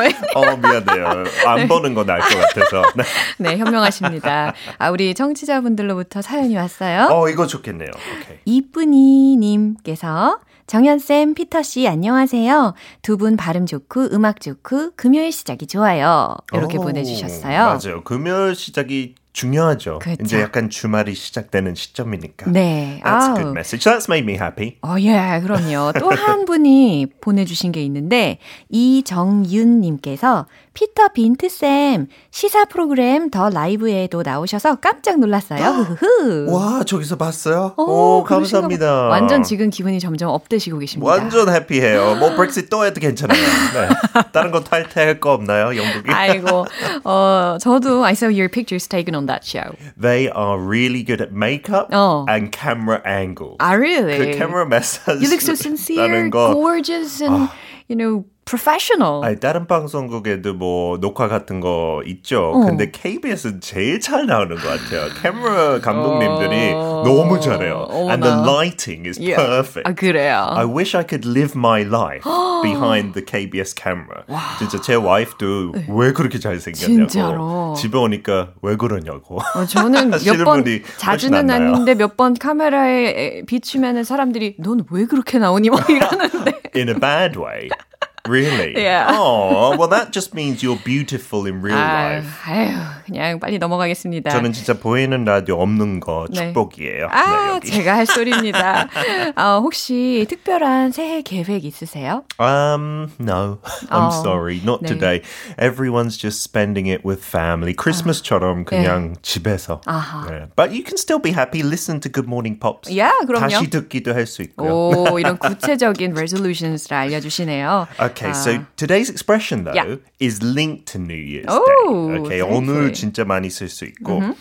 미안해요. 0.57 1.23
안 1.45 1.67
보는 1.67 1.93
거 1.93 2.03
나을 2.17 2.21
것 2.21 2.39
같아서. 2.39 2.81
네. 2.95 3.03
네, 3.37 3.57
현명하십니다. 3.57 4.53
아, 4.77 4.89
우리 4.89 5.13
청취자분들로부터 5.13 6.21
사연이 6.21 6.55
왔어요. 6.55 7.07
어 7.11 7.29
이거 7.29 7.47
좋겠네요. 7.47 7.89
오케이. 7.89 8.37
이쁜이님께서 8.45 10.39
정연쌤, 10.65 11.33
피터씨, 11.33 11.87
안녕하세요. 11.87 12.73
두 13.01 13.17
분 13.17 13.35
발음 13.35 13.65
좋고, 13.65 14.09
음악 14.13 14.39
좋고, 14.39 14.91
금요일 14.95 15.31
시작이 15.31 15.67
좋아요. 15.67 16.35
이렇게 16.53 16.77
오, 16.77 16.81
보내주셨어요. 16.81 17.65
맞아요. 17.65 18.03
금요일 18.03 18.55
시작이 18.55 19.15
중요하죠. 19.33 19.99
그렇죠. 19.99 20.21
이제 20.23 20.39
약간 20.41 20.69
주말이 20.69 21.15
시작되는 21.15 21.73
시점이니까. 21.75 22.51
네. 22.51 23.01
That's 23.03 23.23
a 23.23 23.27
아우. 23.29 23.35
good 23.35 23.49
message. 23.49 23.83
That's 23.91 24.07
made 24.09 24.23
me 24.23 24.33
happy. 24.39 24.77
어, 24.83 24.95
예, 24.99 25.41
그럼요. 25.41 25.91
또 25.99 26.11
한 26.11 26.45
분이 26.45 27.07
보내주신 27.19 27.71
게 27.71 27.83
있는데, 27.83 28.37
이정윤님께서 28.69 30.45
피터 30.73 31.09
빈트 31.09 31.49
쌤 31.49 32.07
시사 32.31 32.65
프로그램 32.65 33.29
더 33.29 33.49
라이브에도 33.49 34.23
나오셔서 34.23 34.75
깜짝 34.77 35.19
놀랐어요. 35.19 35.97
와 36.49 36.83
저기서 36.83 37.17
봤어요? 37.17 37.73
어, 37.77 37.83
오 37.83 38.23
그러신가 38.23 38.61
감사합니다. 38.61 38.85
봐. 39.03 39.07
완전 39.09 39.43
지금 39.43 39.69
기분이 39.69 39.99
점점 39.99 40.29
업되시고 40.29 40.79
계십니다. 40.79 41.11
완전 41.11 41.53
해피해요. 41.53 42.15
뭐 42.15 42.33
브렉시트 42.37 42.69
또 42.69 42.85
해도 42.85 42.99
괜찮아요. 42.99 43.37
네. 43.39 43.89
다른 44.31 44.51
거 44.51 44.63
탈퇴할 44.63 45.19
거 45.19 45.33
없나요, 45.33 45.75
영국이? 45.75 46.11
아이고, 46.11 46.65
어, 47.03 47.57
저도 47.61 48.03
I 48.05 48.13
saw 48.13 48.31
your 48.33 48.47
pictures 48.49 48.87
taken 48.87 49.15
on 49.15 49.22
that 49.26 49.44
show. 49.44 49.76
They 49.96 50.28
are 50.28 50.58
really 50.58 51.02
good 51.02 51.20
at 51.20 51.32
makeup 51.32 51.90
어. 51.92 52.26
and 52.28 52.50
camera 52.52 53.00
angles. 53.04 53.56
Ah, 53.60 53.74
really? 53.74 54.18
그 54.18 54.36
camera 54.36 54.66
massage. 54.66 55.22
You 55.22 55.30
look 55.30 55.40
so 55.40 55.54
sincere, 55.54 56.08
라는 56.08 56.30
거. 56.30 56.52
gorgeous, 56.52 57.20
and 57.20 57.48
you 57.88 57.96
know 57.96 58.24
professional. 58.45 59.23
아니, 59.23 59.39
다른 59.39 59.67
방송국에도 59.67 60.53
뭐 60.53 60.99
녹화 60.99 61.27
같은 61.27 61.59
거 61.59 62.01
있죠. 62.05 62.51
어. 62.53 62.59
근데 62.65 62.91
KBS은 62.91 63.61
제일 63.61 63.99
잘 63.99 64.25
나오는 64.25 64.55
것 64.55 64.61
같아요. 64.63 65.09
카메라 65.21 65.79
감독님들이 65.79 66.73
어. 66.75 67.03
너무 67.05 67.39
잘해요. 67.39 67.87
And 68.09 68.21
the 68.23 68.35
lighting 68.41 69.07
is 69.07 69.19
Yeah. 69.19 69.35
perfect. 69.41 69.87
아 69.89 69.93
그래요. 69.93 70.47
I 70.51 70.65
wish 70.65 70.95
I 70.97 71.03
could 71.07 71.27
live 71.27 71.53
my 71.57 71.81
life 71.83 72.23
behind 72.63 73.13
the 73.13 73.23
KBS 73.25 73.75
camera. 73.75 74.23
진짜 74.59 74.79
제 74.81 74.95
와이프도 74.95 75.73
왜 75.89 76.11
그렇게 76.13 76.39
잘생겼냐고. 76.39 77.07
진짜로. 77.07 77.73
집에 77.77 77.97
오니까 77.97 78.49
왜 78.61 78.75
그러냐고. 78.75 79.39
어, 79.55 79.65
저는 79.65 80.11
몇 80.25 80.43
번 80.43 80.63
자주는. 80.97 81.49
아닌데 81.49 81.95
몇 81.95 82.13
번 82.17 82.33
카메라에 82.35 83.41
비추면은 83.47 84.03
사람들이 84.03 84.55
넌 84.59 84.83
왜 84.91 85.05
그렇게 85.05 85.39
나오니 85.39 85.69
막 85.69 85.83
이러는데 85.89 86.61
In 86.75 86.89
a 86.89 86.95
bad 86.95 87.39
way. 87.39 87.69
Really? 88.28 88.74
Yeah. 88.76 89.06
Oh, 89.10 89.74
well, 89.78 89.88
that 89.88 90.12
just 90.12 90.34
means 90.34 90.62
you're 90.62 90.76
beautiful 90.84 91.46
in 91.46 91.62
real 91.62 91.78
아유, 91.78 92.20
life. 92.20 92.28
아유 92.44 92.76
그냥 93.06 93.40
빨리 93.40 93.56
넘어가겠습니다. 93.58 94.28
저는 94.28 94.52
진짜 94.52 94.74
보이는 94.74 95.24
라디오 95.24 95.56
없는 95.62 96.00
거 96.00 96.26
네. 96.30 96.48
축복이에요. 96.52 97.08
아, 97.10 97.24
네, 97.24 97.54
여기. 97.54 97.70
제가 97.70 97.96
할 97.96 98.04
소리입니다. 98.04 98.88
어, 99.34 99.60
혹시 99.62 100.26
특별한 100.28 100.92
새해 100.92 101.22
계획 101.22 101.64
있으세요? 101.64 102.24
Um, 102.38 103.08
no. 103.18 103.60
I'm 103.88 104.08
어, 104.08 104.12
sorry. 104.12 104.60
Not 104.62 104.82
네. 104.82 104.88
today. 104.88 105.22
Everyone's 105.56 106.18
just 106.18 106.42
spending 106.42 106.86
it 106.86 107.06
with 107.06 107.24
family. 107.24 107.72
Christmas처럼 107.72 108.66
그냥 108.66 109.14
집에서. 109.22 109.80
아하. 109.86 110.26
네. 110.28 110.48
But 110.54 110.72
you 110.72 110.82
can 110.84 110.98
still 110.98 111.20
be 111.22 111.32
happy. 111.32 111.62
Listen 111.62 111.98
to 112.00 112.10
Good 112.12 112.28
Morning 112.28 112.60
Pops. 112.60 112.94
야, 112.98 113.10
그럼요. 113.26 113.48
다시 113.48 113.70
듣기도 113.70 114.12
할 114.12 114.26
수 114.26 114.42
있고요. 114.42 114.68
오, 114.70 115.18
이런 115.18 115.38
구체적인 115.38 116.12
resolutions를 116.12 116.94
알려주시네요. 116.94 117.86
Okay, 118.12 118.30
아, 118.30 118.34
so 118.34 118.64
today's 118.76 119.08
expression 119.10 119.64
though 119.64 119.72
Yeah. 119.74 119.96
is 120.20 120.42
linked 120.42 120.86
to 120.92 120.98
New 120.98 121.14
Year's 121.16 121.46
Oh, 121.48 121.64
Day. 121.64 122.18
Okay, 122.20 122.40
very 122.40 122.52
오늘 122.52 122.90
good. 122.90 122.94
진짜 122.94 123.24
많이 123.24 123.50
쓸 123.50 123.68
수 123.68 123.84
있고. 123.86 124.34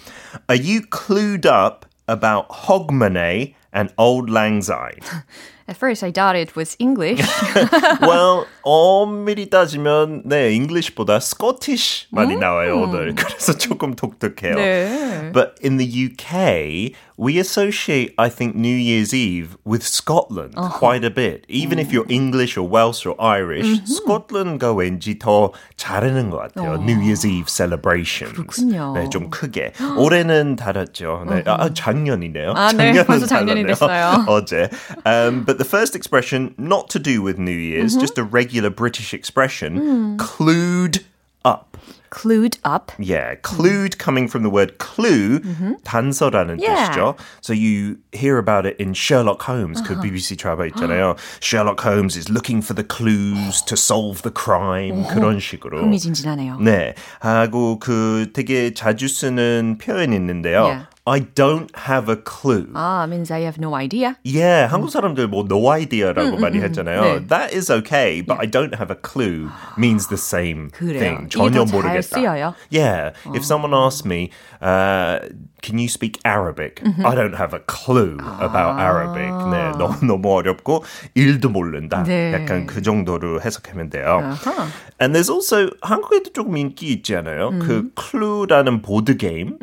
Are 0.49 0.55
you 0.55 0.81
clued 0.81 1.45
up 1.45 1.85
about 2.07 2.47
Hogmanay 2.67 3.53
and 3.73 3.93
Old 3.97 4.29
Lang 4.29 4.61
Syne? 4.61 5.01
At 5.69 5.75
first 5.75 6.01
I 6.01 6.11
thought 6.11 6.37
it 6.37 6.55
was 6.55 6.77
English. 6.79 7.19
well, 8.01 8.45
엄밀히 8.63 9.49
따지면 9.49 10.23
네, 10.23 10.53
English보다 10.55 11.17
Scottish 11.19 12.07
많이 12.09 12.37
나와요 12.37 12.83
오늘. 12.83 13.13
그래서 13.15 13.51
조금 13.57 13.93
독특해요. 13.93 14.55
네. 14.55 15.31
But 15.33 15.59
in 15.61 15.75
the 15.75 15.85
UK, 15.85 16.93
we 17.17 17.37
associate, 17.37 18.13
I 18.17 18.29
think, 18.29 18.55
New 18.55 18.77
Year's 18.77 19.13
Eve 19.13 19.57
with 19.65 19.83
Scotland 19.83 20.55
quite 20.55 21.03
a 21.03 21.09
bit. 21.09 21.43
Even 21.49 21.79
if 21.79 21.91
you're 21.91 22.07
English 22.07 22.55
or 22.57 22.63
Welsh 22.63 23.05
or 23.05 23.19
Irish, 23.19 23.81
Scotland가 23.85 24.71
왠지 24.71 25.19
더 25.19 25.51
잘하는 25.75 26.29
것 26.29 26.37
같아요. 26.37 26.75
New 26.81 26.95
Year's 27.01 27.25
Eve 27.25 27.49
celebrations. 27.49 28.33
그렇군요. 28.33 28.93
네, 28.95 29.09
좀 29.09 29.29
크게. 29.29 29.73
올해는 29.97 30.55
달았죠. 30.55 31.25
네, 31.27 31.43
아, 31.45 31.69
작년이네요. 31.73 32.53
아, 32.55 32.71
네. 32.71 32.77
작년은 32.77 33.05
벌써 33.05 33.25
작년이 33.25 33.60
달았네요. 33.61 33.67
됐어요. 33.67 34.25
어제. 34.27 34.69
Um, 35.05 35.43
but 35.43 35.57
the 35.57 35.65
first 35.65 35.95
expression, 35.95 36.53
not 36.57 36.89
to 36.89 36.99
do 36.99 37.21
with 37.21 37.37
New 37.37 37.51
Year's, 37.55 37.95
just 37.95 38.17
a 38.17 38.23
regular 38.23 38.69
British 38.69 39.13
expression, 39.13 40.17
clued 40.17 41.03
up. 41.45 41.77
Clued 42.09 42.57
up. 42.63 42.93
Yeah, 42.97 43.35
clued 43.43 43.97
coming 43.99 44.29
from 44.29 44.41
the 44.43 44.49
word 44.49 44.77
clue, 44.79 45.39
단서라는 45.83 46.57
Yeah. 46.59 46.87
뜻이죠. 46.89 47.17
So 47.41 47.51
you 47.51 47.97
hear 48.13 48.37
about 48.37 48.65
it 48.65 48.77
in 48.79 48.93
Sherlock 48.93 49.43
Holmes, 49.43 49.81
그 49.83 49.99
BBC 49.99 50.37
드라마 50.37 50.65
있잖아요. 50.71 51.17
Sherlock 51.41 51.81
Holmes 51.83 52.15
is 52.15 52.29
looking 52.31 52.61
for 52.63 52.73
the 52.73 52.83
clues 52.87 53.61
to 53.67 53.75
solve 53.75 54.21
the 54.23 54.31
crime. 54.31 55.03
그런 55.11 55.39
식으로. 55.39 55.81
흥미진진하네요. 55.81 56.59
네, 56.61 56.95
하고 57.19 57.77
그 57.77 58.31
되게 58.33 58.73
자주 58.73 59.09
쓰는 59.09 59.77
표현이 59.77 60.15
있는데요. 60.15 60.63
Yeah. 60.63 60.85
I 61.05 61.19
don't 61.21 61.71
have 61.87 62.09
a 62.11 62.17
clue. 62.17 62.67
아, 62.73 63.07
means 63.07 63.31
I 63.31 63.41
have 63.47 63.57
no 63.57 63.73
idea. 63.75 64.15
Yeah, 64.25 64.67
한국 64.67 64.91
사람들 64.91 65.27
뭐 65.27 65.45
no 65.47 65.71
idea라고 65.71 66.37
많이 66.37 66.59
했잖아요. 66.59 67.01
네. 67.01 67.27
That 67.29 67.55
is 67.55 67.71
okay, 67.71 68.21
but 68.21 68.37
I 68.39 68.45
don't 68.45 68.75
have 68.75 68.91
a 68.91 68.95
clue 68.99 69.49
means 69.77 70.07
the 70.07 70.17
same 70.19 70.69
그래요. 70.71 70.99
thing. 70.99 71.27
이게 71.27 71.29
전혀 71.29 71.63
더잘 71.63 71.71
모르겠다. 71.71 72.19
쓰여요? 72.19 72.53
Yeah, 72.69 73.13
if 73.33 73.45
someone 73.45 73.73
asks 73.73 74.03
me, 74.05 74.31
uh, 74.61 75.19
can 75.61 75.79
you 75.79 75.87
speak 75.87 76.19
Arabic? 76.25 76.83
I 76.83 77.15
don't 77.15 77.35
have 77.39 77.53
a 77.55 77.63
clue 77.63 78.19
about 78.43 78.75
Arabic. 78.75 79.31
네, 79.47 79.71
너무 79.79 79.95
너무 80.03 80.27
어렵고 80.35 80.83
일도 81.15 81.47
모른다. 81.49 82.03
네. 82.03 82.33
약간 82.33 82.67
그 82.67 82.81
정도로 82.81 83.39
해석하면 83.39 83.89
돼요. 83.89 84.19
아하. 84.23 84.67
And 84.99 85.15
there's 85.15 85.29
also 85.31 85.69
한국에도 85.81 86.33
조금 86.33 86.57
인기 86.57 86.91
있지 86.91 87.15
않아요? 87.15 87.51
그 87.59 87.91
clue라는 87.95 88.81
보드 88.81 89.15
게임. 89.15 89.57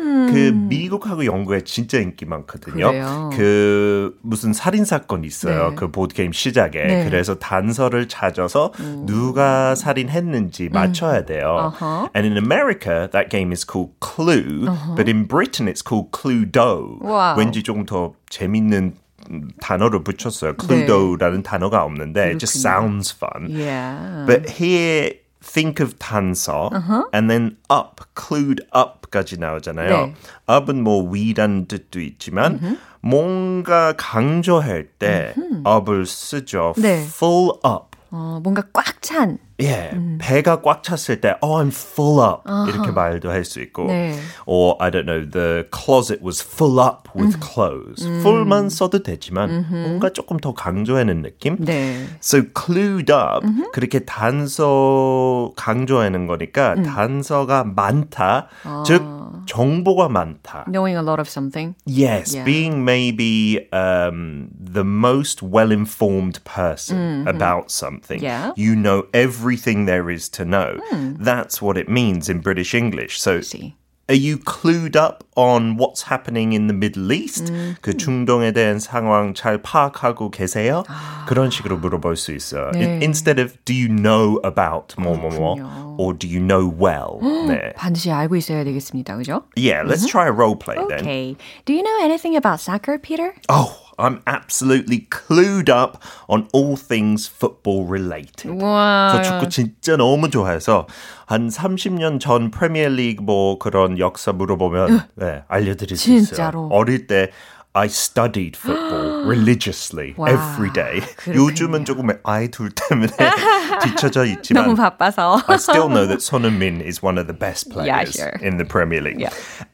그 0.00 0.52
미국하고 0.54 1.24
영국에 1.24 1.62
진짜 1.64 1.98
인기 1.98 2.24
많거든요. 2.24 2.88
그래요? 2.88 3.30
그 3.34 4.18
무슨 4.22 4.52
살인 4.52 4.84
사건 4.84 5.24
있어요. 5.24 5.70
네. 5.70 5.76
그 5.76 5.90
보드 5.90 6.14
게임 6.14 6.32
시작에. 6.32 6.86
네. 6.86 7.04
그래서 7.04 7.34
단서를 7.38 8.08
찾아서 8.08 8.72
누가 9.06 9.74
살인했는지 9.74 10.68
맞춰야 10.70 11.24
돼요. 11.24 11.72
Uh-huh. 11.72 12.08
And 12.14 12.26
in 12.26 12.36
America, 12.36 13.08
that 13.12 13.30
game 13.30 13.52
is 13.52 13.64
called 13.64 13.92
Clue, 14.00 14.66
but 14.96 15.08
in 15.08 15.26
Britain, 15.26 15.68
it's 15.68 15.82
called 15.82 16.10
Cluedo. 16.12 16.98
Wow. 17.00 17.38
왠지 17.38 17.62
조금 17.62 17.84
더 17.86 18.14
재밌는 18.30 18.94
음, 19.30 19.48
단어를 19.60 20.02
붙였어요. 20.02 20.54
Cluedo라는 20.56 21.42
단어가 21.42 21.84
없는데, 21.84 22.30
it 22.30 22.38
just 22.38 22.58
sounds 22.58 23.12
fun. 23.12 23.50
Yeah. 23.50 24.24
But 24.26 24.48
here, 24.48 25.12
think 25.52 25.82
of 25.82 25.96
단서, 25.98 26.70
and 27.12 27.28
then 27.28 27.56
up, 27.68 28.02
clued 28.14 28.62
up까지 28.74 29.38
나오잖아요. 29.38 29.88
네. 30.06 30.14
up은 30.48 30.82
뭐 30.82 31.02
위란 31.10 31.66
뜻도 31.66 32.00
있지만, 32.00 32.78
뭔가 33.00 33.94
강조할 33.96 34.84
때 34.98 35.34
up을 35.66 36.06
쓰죠. 36.06 36.74
네. 36.76 37.02
full 37.04 37.50
up. 37.64 37.98
어, 38.10 38.40
뭔가 38.42 38.62
꽉 38.72 39.00
찬. 39.02 39.38
예, 39.61 39.91
배가 40.19 40.61
꽉 40.61 40.83
찼을 40.83 41.21
때, 41.21 41.35
oh, 41.41 41.55
I'm 41.63 41.69
full 41.71 42.19
up. 42.19 42.43
이렇게 42.67 42.91
말도 42.91 43.29
할 43.31 43.45
수 43.45 43.61
있고. 43.61 43.87
네. 43.87 44.13
Or, 44.45 44.75
I 44.81 44.91
don't 44.91 45.05
know, 45.05 45.23
the 45.23 45.63
closet 45.71 46.21
was 46.21 46.43
full 46.43 46.77
up 46.77 47.07
with 47.15 47.39
clothes. 47.39 48.05
full만 48.21 48.67
써도 48.69 49.01
되지만, 49.01 49.65
뭔가 49.71 50.09
조금 50.09 50.37
더 50.41 50.53
강조하는 50.53 51.21
느낌? 51.21 51.55
네. 51.63 52.05
So 52.21 52.41
clued 52.53 53.09
up 53.13 53.45
그렇게 53.71 53.99
단서 53.99 55.53
강조하는 55.55 56.27
거니까 56.27 56.75
단서가 56.83 57.63
많다. 57.63 58.47
즉 58.85 59.01
정보가 59.47 60.09
많다. 60.09 60.65
Knowing 60.67 60.97
a 60.97 61.03
lot 61.03 61.19
of 61.21 61.29
something. 61.29 61.75
Yes, 61.85 62.35
Yeah. 62.35 62.43
being 62.43 62.83
maybe 62.83 63.69
um, 63.71 64.49
the 64.59 64.83
most 64.83 65.41
well-informed 65.43 66.43
person 66.43 67.25
about 67.27 67.69
something. 67.71 68.19
Yeah. 68.21 68.51
You 68.57 68.75
know 68.75 69.05
everything 69.49 69.85
there 69.85 70.09
is 70.09 70.29
to 70.29 70.45
know. 70.45 70.77
That's 71.19 71.61
what 71.61 71.77
it 71.77 71.89
means 71.89 72.29
in 72.29 72.41
British 72.41 72.73
English. 72.73 73.19
So 73.19 73.41
See. 73.41 73.75
Are 74.07 74.13
you 74.13 74.37
clued 74.37 74.95
up 74.95 75.23
on 75.35 75.77
what's 75.77 76.03
happening 76.03 76.53
in 76.53 76.67
the 76.67 76.75
Middle 76.75 77.11
East? 77.11 77.51
그 77.81 77.97
중동에 77.97 78.51
대한 78.51 78.77
상황 78.77 79.33
잘 79.33 79.57
파악하고 79.63 80.29
계세요? 80.29 80.83
그런 81.27 81.49
식으로 81.49 81.77
물어볼 81.77 82.15
수 82.15 82.31
있어요. 82.31 82.69
네. 82.73 83.01
Instead 83.01 83.41
of 83.41 83.57
do 83.65 83.73
you 83.73 83.87
know 83.87 84.39
about 84.45 84.93
뭐뭐뭐 84.99 85.55
그렇군요. 85.55 85.95
or 85.97 86.13
do 86.13 86.27
you 86.27 86.39
know 86.39 86.69
well? 86.69 87.17
네. 87.47 87.73
반드시 87.73 88.11
알고 88.11 88.35
있어야 88.35 88.63
되겠습니다. 88.63 89.17
그죠? 89.17 89.41
Yeah, 89.57 89.81
let's 89.81 90.05
try 90.05 90.27
a 90.27 90.31
role 90.31 90.55
play 90.55 90.77
then. 90.77 91.01
Okay. 91.01 91.35
Do 91.65 91.73
you 91.73 91.81
know 91.81 91.97
anything 92.03 92.35
about 92.37 92.59
soccer, 92.59 92.99
Peter? 92.99 93.33
Oh, 93.49 93.73
I'm 94.00 94.20
absolutely 94.26 95.06
clued 95.10 95.68
up 95.68 95.98
on 96.28 96.48
all 96.52 96.76
things 96.76 97.28
football 97.28 97.86
related. 97.86 98.48
와. 98.60 99.12
저 99.14 99.22
축구 99.22 99.48
진짜 99.48 99.96
너무 99.96 100.30
좋아해서 100.30 100.86
한 101.26 101.48
30년 101.48 102.18
전 102.20 102.50
프리미어리그 102.50 103.22
뭐 103.22 103.58
그런 103.58 103.98
역사 103.98 104.32
물어보면 104.32 105.08
네, 105.14 105.42
알려드릴 105.48 105.96
수 105.96 106.12
있어요. 106.12 106.68
어릴 106.70 107.06
때 107.06 107.30
I 107.77 107.87
studied 107.87 108.55
football 108.55 109.25
religiously 109.27 110.15
와, 110.15 110.29
every 110.29 110.71
day. 110.71 111.01
그렇군요. 111.17 111.35
요즘은 111.35 111.83
조금 111.83 112.07
아이 112.23 112.47
둘 112.49 112.71
때문에 112.71 113.11
뒤쳐져 113.83 114.23
있지만 114.25 114.63
너무 114.63 114.75
바빠서. 114.77 115.41
I 115.49 115.57
still 115.57 115.89
know 115.89 116.07
that 116.07 116.21
Son 116.21 116.43
Heung-min 116.43 116.79
is 116.79 117.03
one 117.03 117.17
of 117.17 117.27
the 117.27 117.35
best 117.35 117.67
Yeah, 117.67 117.99
players 118.05 118.15
sure. 118.15 118.39
in 118.41 118.55
the 118.55 118.63
Premier 118.63 119.01
League. 119.01 119.19
Yeah. 119.19 119.33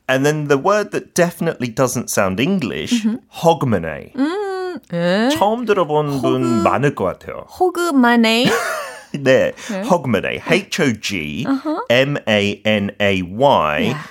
And 0.10 0.26
then 0.26 0.48
the 0.48 0.58
word 0.58 0.90
that 0.94 1.14
definitely 1.14 1.68
doesn't 1.70 2.10
sound 2.10 2.40
English, 2.40 3.06
hogmanay. 3.46 4.14
에? 4.92 5.30
처음 5.38 5.66
들어본 5.68 6.24
분 6.24 6.64
많을 6.64 6.96
것 6.96 7.06
같아요. 7.06 7.46
호그마네. 7.54 8.50
네, 9.14 9.54
hogmanay. 9.86 10.42
H-O-G 10.50 11.46
M-A-N-A-Y. 11.92 13.80
Yeah. 13.80 14.02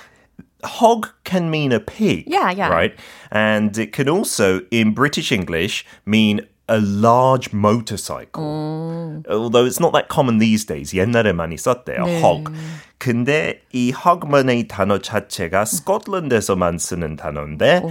Hog 0.63 1.09
can 1.23 1.49
mean 1.49 1.71
a 1.71 1.79
pig, 1.79 2.25
Yeah, 2.27 2.51
yeah. 2.51 2.69
right? 2.69 2.93
And 3.31 3.75
it 3.77 3.93
can 3.93 4.07
also, 4.07 4.61
in 4.69 4.93
British 4.93 5.31
English, 5.31 5.83
mean 6.05 6.41
a 6.69 6.79
large 6.79 7.51
motorcycle. 7.51 9.23
Although 9.29 9.65
it's 9.65 9.79
not 9.79 9.91
that 9.93 10.07
common 10.07 10.37
these 10.37 10.63
days. 10.65 10.93
옛날에 10.93 11.33
많이 11.33 11.57
썼대요. 11.57 12.05
네. 12.05 12.21
hog. 12.21 12.51
근데 12.99 13.61
이 13.73 13.91
hogmanay 13.91 14.67
단어 14.67 14.99
자체가 14.99 15.65
스코틀랜드에서만 15.65 16.77
쓰는 16.77 17.15
단어인데 17.15 17.81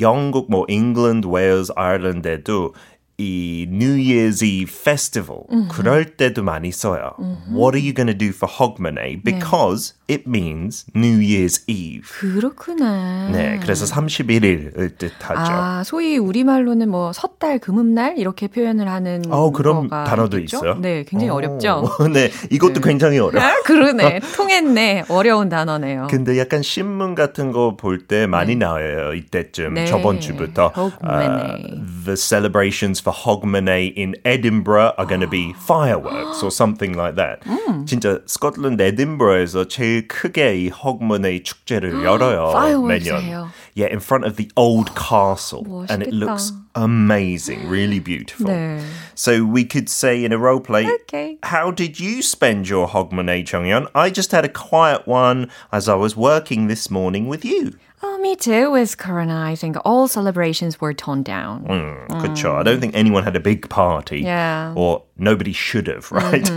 영국, 0.00 0.50
뭐 0.50 0.64
잉글랜드, 0.68 1.26
웨일스, 1.28 1.72
아일랜드에도 1.76 2.74
이 3.21 3.67
New 3.69 3.97
Year's 3.97 4.41
Eve 4.43 4.71
festival 4.73 5.41
그럴 5.69 6.17
때도 6.17 6.41
많이 6.43 6.71
써요. 6.71 7.11
What 7.53 7.77
are 7.77 7.79
you 7.79 7.93
going 7.93 8.07
to 8.11 8.17
do 8.17 8.29
for 8.29 8.49
hogmanay? 8.49 9.21
Because 9.23 9.93
it 10.09 10.23
means 10.27 10.85
New 10.95 11.19
Year's 11.19 11.61
Eve. 11.67 12.03
그렇구나. 12.19 13.29
네, 13.31 13.59
그래서 13.61 13.85
31일을 13.85 14.97
뜻하죠. 14.97 15.39
아, 15.51 15.83
소위 15.85 16.17
우리말로는 16.17 16.89
뭐 16.89 17.13
섣달 17.13 17.59
금음날 17.59 18.17
이렇게 18.17 18.47
표현을 18.47 18.87
하는 18.89 19.21
어, 19.29 19.51
그런 19.51 19.87
단어도 19.89 20.37
있겠죠? 20.39 20.57
있어요? 20.57 20.75
네, 20.79 21.03
굉장히 21.07 21.29
어, 21.29 21.35
어렵죠. 21.35 21.83
네, 22.11 22.31
이것도 22.49 22.81
굉장히 22.81 23.19
어려워. 23.19 23.45
아, 23.45 23.61
그러네. 23.63 24.21
통했네. 24.35 25.05
어려운 25.09 25.49
단어네요. 25.49 26.07
근데 26.09 26.37
약간 26.39 26.61
신문 26.63 27.15
같은 27.15 27.51
거 27.51 27.75
볼 27.77 27.99
때 28.07 28.25
많이 28.25 28.55
나와요. 28.55 29.13
이때쯤 29.13 29.73
네. 29.75 29.85
저번 29.85 30.19
주부터 30.19 30.71
Hogmanay. 30.75 31.27
uh, 31.27 32.03
the 32.05 32.17
celebrations 32.17 32.99
for 33.01 33.10
Hogmanay 33.10 33.92
in 33.96 34.14
Edinburgh 34.24 34.92
are 34.98 35.06
going 35.06 35.20
to 35.20 35.28
be 35.28 35.52
fireworks 35.66 36.42
or 36.42 36.50
something 36.50 36.92
like 36.96 37.16
that. 37.16 37.40
진짜 37.86 38.20
스코틀랜드 38.26 38.82
에딘버러에서 38.82 39.68
제일 39.68 40.06
크게 40.08 40.56
이 40.56 40.70
Hogmanay 40.70 41.42
축제를 41.42 42.04
열어요. 42.04 42.50
Fireworks 42.50 43.10
매년. 43.10 43.22
해요. 43.22 43.48
Yeah, 43.74 43.86
in 43.86 44.00
front 44.00 44.24
of 44.24 44.36
the 44.36 44.50
old 44.56 44.94
castle, 44.94 45.86
and 45.88 46.02
it 46.02 46.10
멋있겠다. 46.12 46.18
looks 46.20 46.52
amazing, 46.74 47.68
really 47.68 47.98
beautiful. 48.00 48.46
네. 48.46 48.80
So 49.14 49.44
we 49.44 49.64
could 49.64 49.88
say 49.88 50.24
in 50.24 50.32
a 50.32 50.38
role 50.38 50.60
play, 50.60 50.86
Okay. 51.06 51.38
how 51.42 51.70
did 51.70 51.98
you 52.00 52.22
spend 52.22 52.68
your 52.68 52.88
Hogmanay, 52.88 53.44
Chongyeon? 53.44 53.88
I 53.94 54.10
just 54.10 54.32
had 54.32 54.44
a 54.44 54.48
quiet 54.48 55.06
one 55.06 55.48
as 55.72 55.88
I 55.88 55.94
was 55.94 56.16
working 56.16 56.68
this 56.68 56.90
morning 56.90 57.28
with 57.28 57.44
you. 57.44 57.72
Oh, 58.02 58.18
me 58.18 58.36
too. 58.36 58.70
With 58.70 58.98
Corona, 58.98 59.40
I 59.40 59.56
think 59.56 59.76
all 59.84 60.06
celebrations 60.06 60.80
were 60.80 60.92
toned 60.92 61.24
down. 61.24 61.64
Mm, 61.64 62.20
Good 62.20 62.36
shot. 62.36 62.60
I 62.60 62.62
don't 62.62 62.78
think 62.78 62.94
anyone 62.94 63.24
had 63.24 63.34
a 63.36 63.40
big 63.40 63.68
party. 63.70 64.20
Yeah. 64.20 64.74
Or 64.76 65.02
nobody 65.20 65.52
should 65.52 65.86
have, 65.88 66.10
right? 66.12 66.48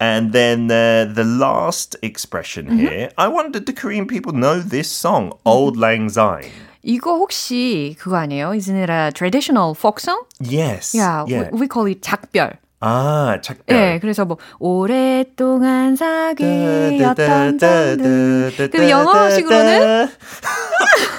And 0.00 0.32
then 0.32 0.70
uh, 0.70 1.06
the 1.12 1.24
last 1.24 1.96
expression 2.02 2.78
here, 2.78 3.10
I 3.16 3.28
wondered 3.28 3.64
do 3.64 3.72
Korean 3.72 4.06
people 4.06 4.32
know 4.32 4.60
this 4.60 4.90
song, 4.90 5.32
Old 5.44 5.76
Lang 5.76 6.08
Syne? 6.08 6.50
이거 6.84 7.14
혹시 7.16 7.94
그거 7.98 8.16
아니에요? 8.16 8.54
Isn't 8.54 8.76
it 8.76 8.90
a 8.90 9.12
traditional 9.14 9.74
folk 9.74 10.00
song? 10.00 10.20
Yes. 10.40 10.94
Yeah, 10.94 11.24
yeah. 11.28 11.50
We, 11.52 11.60
we 11.60 11.68
call 11.68 11.86
it 11.86 12.02
작별. 12.02 12.58
아, 12.84 13.38
작별. 13.40 13.76
네, 13.76 13.98
그래서 14.00 14.24
뭐 14.24 14.38
오랫동안 14.58 15.94
사귀었던 15.94 17.58
그 18.72 18.90
영어식으로는 18.90 20.08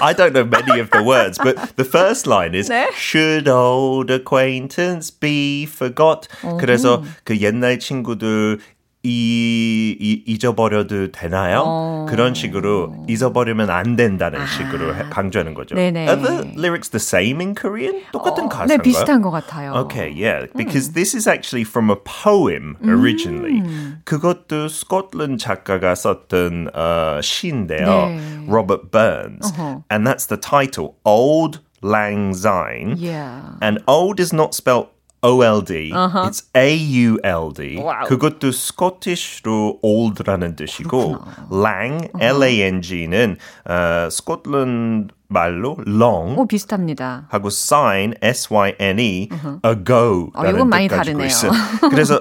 I 0.00 0.14
don't 0.14 0.32
know 0.34 0.44
many 0.44 0.78
of 0.78 0.90
the 0.90 1.02
words, 1.02 1.38
but 1.38 1.56
the 1.76 1.84
first 1.84 2.28
line 2.28 2.54
is 2.54 2.68
네. 2.68 2.90
Should 2.92 3.48
old 3.48 4.12
acquaintance 4.12 5.10
be 5.10 5.64
forgot? 5.64 6.28
그래서 6.60 7.02
그 7.24 7.40
옛날 7.40 7.78
친구들 7.78 8.58
이, 9.06 9.94
이 10.00 10.22
잊어버려도 10.26 11.12
되나요? 11.12 12.06
그런 12.08 12.32
식으로 12.32 13.04
잊어버리면 13.06 13.68
안 13.68 13.96
된다는 13.96 14.46
식으로 14.46 14.94
해- 14.96 15.02
강조하는 15.10 15.52
거죠. 15.52 15.74
네네. 15.74 16.08
Are 16.08 16.16
the 16.16 16.52
lyrics 16.56 16.88
the 16.88 16.98
same 17.02 17.38
in 17.40 17.54
Korean? 17.54 18.00
똑같은 18.12 18.44
네, 18.44 18.48
가사인가요? 18.48 18.82
비슷한 18.82 19.20
것 19.20 19.30
같아요. 19.30 19.74
Okay, 19.84 20.08
yeah, 20.10 20.46
because 20.56 20.92
this 20.94 21.14
is 21.14 21.28
actually 21.28 21.64
from 21.68 21.90
a 21.90 21.96
poem 21.96 22.76
originally. 22.82 23.60
그것도 24.04 24.68
스코틀랜드 24.68 25.36
작가가 25.36 25.94
썼던 25.94 26.70
어, 26.74 27.20
시인데요, 27.20 27.86
네. 28.08 28.46
Robert 28.48 28.90
Burns, 28.90 29.52
and 29.90 30.06
that's 30.08 30.24
the 30.26 30.40
title, 30.40 30.94
Old 31.04 31.60
Lang 31.82 32.32
Syne. 32.32 32.96
Yeah. 32.96 33.58
And 33.60 33.82
old 33.86 34.18
is 34.18 34.32
not 34.32 34.54
spelled 34.54 34.88
OLD, 35.24 35.90
it's 36.26 36.44
AULD. 36.54 37.80
와우. 37.82 38.06
그것도 38.06 38.52
스코티시로 38.52 39.78
old라는 39.80 40.54
뜻이고, 40.54 41.16
lang, 41.50 42.08
L-A-N-G는 42.20 43.38
어, 43.64 44.08
스코틀랜드 44.10 45.14
말로 45.28 45.78
long 45.86 46.38
오, 46.38 46.46
비슷합니다. 46.46 47.26
하고 47.30 47.48
sign 47.48 48.14
S-Y-N-E 48.20 49.30
ago 49.64 50.30
어, 50.34 50.46
이건 50.46 50.68
많이 50.68 50.86
다르네요. 50.88 51.28
그래서 51.90 52.20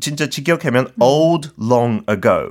진짜 0.00 0.26
직역하면 0.26 0.88
old 0.98 1.50
long 1.60 2.02
ago. 2.08 2.48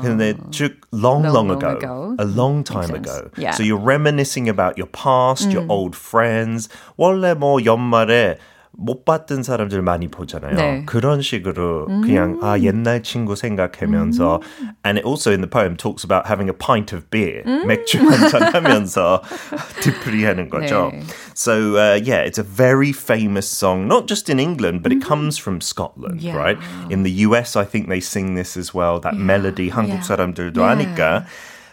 근데 0.00 0.34
즉 0.52 0.80
long 0.92 1.26
long, 1.26 1.48
long 1.48 1.50
ago, 1.50 1.76
ago. 1.76 2.16
a 2.20 2.24
long 2.24 2.62
time 2.62 2.86
sense. 2.86 3.10
ago. 3.10 3.28
Yeah. 3.36 3.50
So 3.50 3.64
you're 3.64 3.76
reminiscing 3.76 4.48
about 4.48 4.78
your 4.78 4.88
past, 4.88 5.50
your 5.50 5.66
old 5.68 5.96
friends. 5.96 6.68
원래 6.96 7.34
뭐 7.34 7.58
연말에 7.64 8.38
못 8.76 9.04
봤던 9.04 9.44
사람들 9.44 9.82
많이 9.82 10.08
보잖아요. 10.08 10.56
네. 10.56 10.82
그런 10.84 11.22
식으로 11.22 11.86
그냥 11.86 12.40
아 12.42 12.58
옛날 12.58 13.04
친구 13.04 13.36
생각하면서 13.36 14.40
and 14.84 14.98
it 14.98 15.06
also 15.06 15.30
in 15.30 15.40
the 15.40 15.48
poem 15.48 15.76
talks 15.76 16.02
about 16.04 16.26
having 16.26 16.50
a 16.50 16.52
pint 16.52 16.92
of 16.92 17.08
beer 17.08 17.44
맥주 17.68 17.98
한잔 18.02 18.42
하면서 18.52 19.22
되풀이하는 19.80 20.48
거죠. 20.50 20.90
네. 20.92 21.02
So 21.36 21.76
uh, 21.76 21.94
yeah, 22.02 22.26
it's 22.26 22.38
a 22.38 22.42
very 22.42 22.90
famous 22.92 23.46
song, 23.46 23.86
not 23.86 24.08
just 24.08 24.28
in 24.28 24.40
England, 24.40 24.82
but 24.82 24.90
it 24.92 25.00
comes 25.00 25.38
from 25.38 25.60
Scotland, 25.60 26.20
Yeah. 26.20 26.34
right? 26.36 26.58
In 26.90 27.04
the 27.04 27.26
US, 27.30 27.54
I 27.56 27.64
think 27.64 27.88
they 27.88 28.00
sing 28.00 28.34
this 28.34 28.56
as 28.58 28.74
well. 28.74 28.98
That 29.00 29.14
melody, 29.14 29.70
한국 29.70 30.02
Yeah. 30.02 30.06
사람들도 30.06 30.58
Yeah. 30.58 30.74
아니까. 30.74 31.26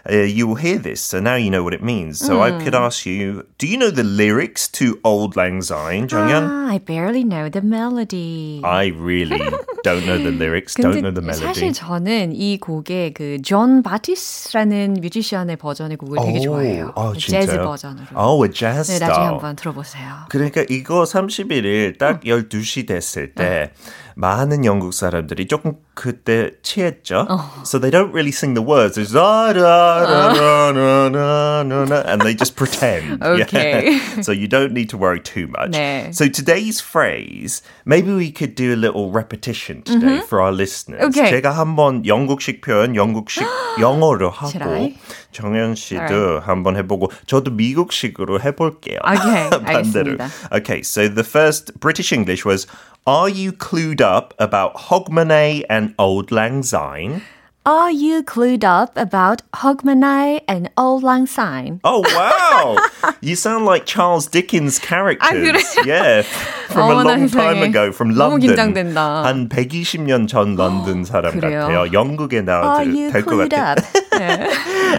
Uh, 0.10 0.26
you 0.26 0.48
will 0.48 0.56
hear 0.56 0.80
this, 0.80 1.00
so 1.00 1.20
now 1.20 1.36
you 1.36 1.52
know 1.52 1.62
what 1.64 1.76
it 1.76 1.84
means. 1.84 2.18
So 2.18 2.42
I 2.42 2.50
could 2.64 2.74
ask 2.74 3.06
you, 3.06 3.46
do 3.60 3.68
you 3.68 3.78
know 3.78 3.92
the 3.92 4.04
lyrics 4.04 4.68
to 4.70 5.00
Old 5.04 5.36
Lang 5.36 5.62
Syne, 5.62 6.08
정연? 6.08 6.42
Ah, 6.50 6.74
I 6.74 6.80
barely 6.80 7.24
know 7.24 7.50
the 7.50 7.62
melody. 7.62 8.62
I 8.64 8.88
really 8.98 9.38
don't 9.84 10.04
know 10.08 10.18
the 10.18 10.32
lyrics, 10.32 10.74
don't 10.74 11.02
know 11.06 11.12
the 11.14 11.22
근데 11.22 11.38
melody. 11.38 11.46
사실 11.46 11.74
저는 11.74 12.34
이 12.34 12.58
곡의 12.58 13.14
그존 13.14 13.84
바티스라는 13.84 14.98
뮤지션의 15.02 15.58
버전의 15.58 15.98
곡을 15.98 16.18
되게 16.26 16.40
좋아해요. 16.40 16.94
아, 16.96 17.14
재즈 17.14 17.46
진짜요? 17.46 17.64
버전으로. 17.66 18.08
Oh, 18.18 18.44
a 18.44 18.52
jazz 18.52 18.90
네, 18.92 18.98
나중에 18.98 19.14
style. 19.14 19.34
한번 19.34 19.56
들어보세요. 19.56 20.26
그러니까 20.30 20.66
이거 20.68 21.04
31일 21.04 22.00
딱 22.00 22.22
12시 22.22 22.88
됐을 22.88 23.36
때 23.36 23.72
많은 24.17 24.65
영국 24.65 24.95
사람들이 24.95 25.47
조금 25.47 25.75
그때 25.93 26.53
취했죠. 26.63 27.27
Oh. 27.29 27.63
So 27.65 27.79
they 27.79 27.91
don't 27.91 28.13
really 28.13 28.33
sing 28.33 28.55
the 28.55 28.65
words. 28.65 28.97
It's 28.97 29.13
da 29.13 29.53
da 29.53 30.33
da 30.33 30.33
da 30.33 30.73
da 30.73 31.63
da 31.63 31.85
da, 31.85 32.03
and 32.09 32.23
they 32.23 32.35
just 32.35 32.57
pretend. 32.57 33.23
okay. 33.23 33.93
Yeah. 33.93 34.01
So 34.23 34.33
you 34.33 34.49
don't 34.49 34.73
need 34.73 34.89
to 34.91 34.97
worry 34.97 35.21
too 35.21 35.47
much. 35.49 35.73
네. 35.77 36.15
So 36.15 36.29
today's 36.29 36.81
phrase, 36.81 37.61
maybe 37.85 38.11
we 38.13 38.33
could 38.33 38.55
do 38.55 38.73
a 38.73 38.81
little 38.81 39.11
repetition 39.13 39.83
today 39.83 40.25
mm-hmm. 40.25 40.27
for 40.27 40.41
our 40.41 40.53
listeners. 40.53 41.03
Okay. 41.13 41.31
제가 41.31 41.53
한번 41.53 42.07
영국식 42.07 42.63
표현, 42.63 42.97
영국식 42.97 43.45
영어로 43.79 44.31
하고 44.31 44.95
정현 45.33 45.75
씨도 45.75 46.41
right. 46.41 46.47
한번 46.49 46.77
해보고 46.77 47.13
저도 47.27 47.51
미국식으로 47.51 48.41
해볼게요. 48.41 49.01
Okay, 49.05 49.51
반대로. 49.61 50.17
알겠습니다. 50.17 50.57
Okay, 50.57 50.83
so 50.83 51.07
the 51.07 51.25
first 51.25 51.79
British 51.79 52.13
English 52.13 52.47
was 52.47 52.67
Are 53.08 53.30
you 53.30 53.52
clued 53.52 54.00
up 54.02 54.34
about 54.40 54.76
Hogmanay 54.92 55.64
and 55.70 55.94
Old 55.98 56.32
Lang 56.32 56.62
Syne? 56.64 57.22
Are 57.64 57.92
you 57.92 58.24
clued 58.24 58.64
up 58.64 58.98
about 58.98 59.44
Hogmanay 59.54 60.42
and 60.48 60.72
Old 60.78 61.04
Lang 61.04 61.28
Syne? 61.28 61.80
Oh 61.84 62.02
wow! 62.10 62.78
you 63.22 63.36
sound 63.36 63.66
like 63.66 63.86
Charles 63.86 64.26
Dickens 64.26 64.80
characters. 64.80 65.30
그래요? 65.30 65.86
Yeah, 65.86 66.22
from 66.74 66.90
a 66.90 66.94
어머나 66.96 67.06
long 67.06 67.30
time 67.30 67.58
세상에. 67.62 67.70
ago, 67.70 67.92
from 67.92 68.16
너무 68.16 68.42
London. 68.42 68.74
긴장된다. 68.74 69.22
한 69.26 69.48
120년 69.50 70.28
전 70.28 70.56
런던 70.56 71.06
사람 71.06 71.38
그래요? 71.40 71.68
같아요. 71.70 71.94
영국에 71.94 72.38
Are 72.38 72.46
나와도 72.46 72.90
you 72.98 73.12
될것 73.14 73.30
clued 73.30 73.50
같아요. 73.54 73.78
up? 73.78 73.82
네. 74.18 74.50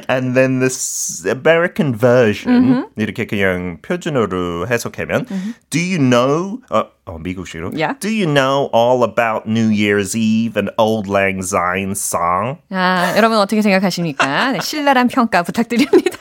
And 0.08 0.34
then 0.34 0.58
the 0.60 0.66
s- 0.70 1.24
American 1.26 1.94
version 1.94 2.52
Mm-hmm. 2.52 2.82
이렇게 2.96 3.26
그냥 3.26 3.78
표준어로 3.82 4.66
해석하면 4.68 5.26
Do 5.70 5.78
you 5.80 5.98
know 5.98 6.58
어, 6.70 6.84
어 7.06 7.18
미국식으로 7.18 7.72
Yeah. 7.74 7.98
Do 8.00 8.08
you 8.08 8.26
know 8.26 8.68
all 8.74 9.02
about 9.04 9.46
New 9.48 9.68
Year's 9.70 10.16
Eve 10.16 10.56
and 10.56 10.70
Old 10.78 11.08
Lang 11.10 11.40
Syne 11.42 11.92
song? 11.94 12.58
아, 12.70 13.14
여러분 13.16 13.38
어떻게 13.38 13.62
생각하십니까? 13.62 14.52
네, 14.52 14.58
신랄한 14.60 15.08
평가 15.08 15.42
부탁드립니다. 15.42 16.18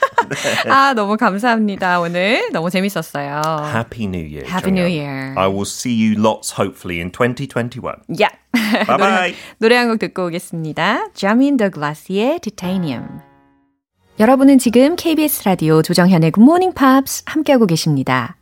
네. 0.64 0.70
아, 0.70 0.94
너무 0.94 1.16
감사합니다. 1.16 2.00
오늘 2.00 2.48
너무 2.52 2.70
재밌었어요. 2.70 3.42
Happy 3.74 4.04
New 4.06 4.24
Year. 4.24 4.46
Happy 4.48 4.70
정연. 4.72 4.78
New 4.78 4.86
Year. 4.88 5.34
I 5.36 5.46
will 5.48 5.66
see 5.66 5.92
you 5.92 6.16
lots 6.18 6.52
hopefully 6.58 7.00
in 7.00 7.10
2021. 7.12 7.96
야. 8.22 8.28
Bye 8.86 8.96
bye. 8.98 9.34
노래 9.58 9.76
한 9.76 9.88
곡 9.88 9.98
듣고 9.98 10.26
오겠습니다. 10.26 11.08
자민 11.14 11.56
더 11.56 11.68
글라스의 11.68 12.40
Titanium. 12.40 13.20
여러분은 14.19 14.57
지금 14.57 14.95
KBS 14.95 15.43
라디오 15.45 15.83
조정현의 15.83 16.31
Morning 16.35 16.73
Pops 16.75 17.21
함께하고 17.27 17.67
계십니다. 17.67 18.35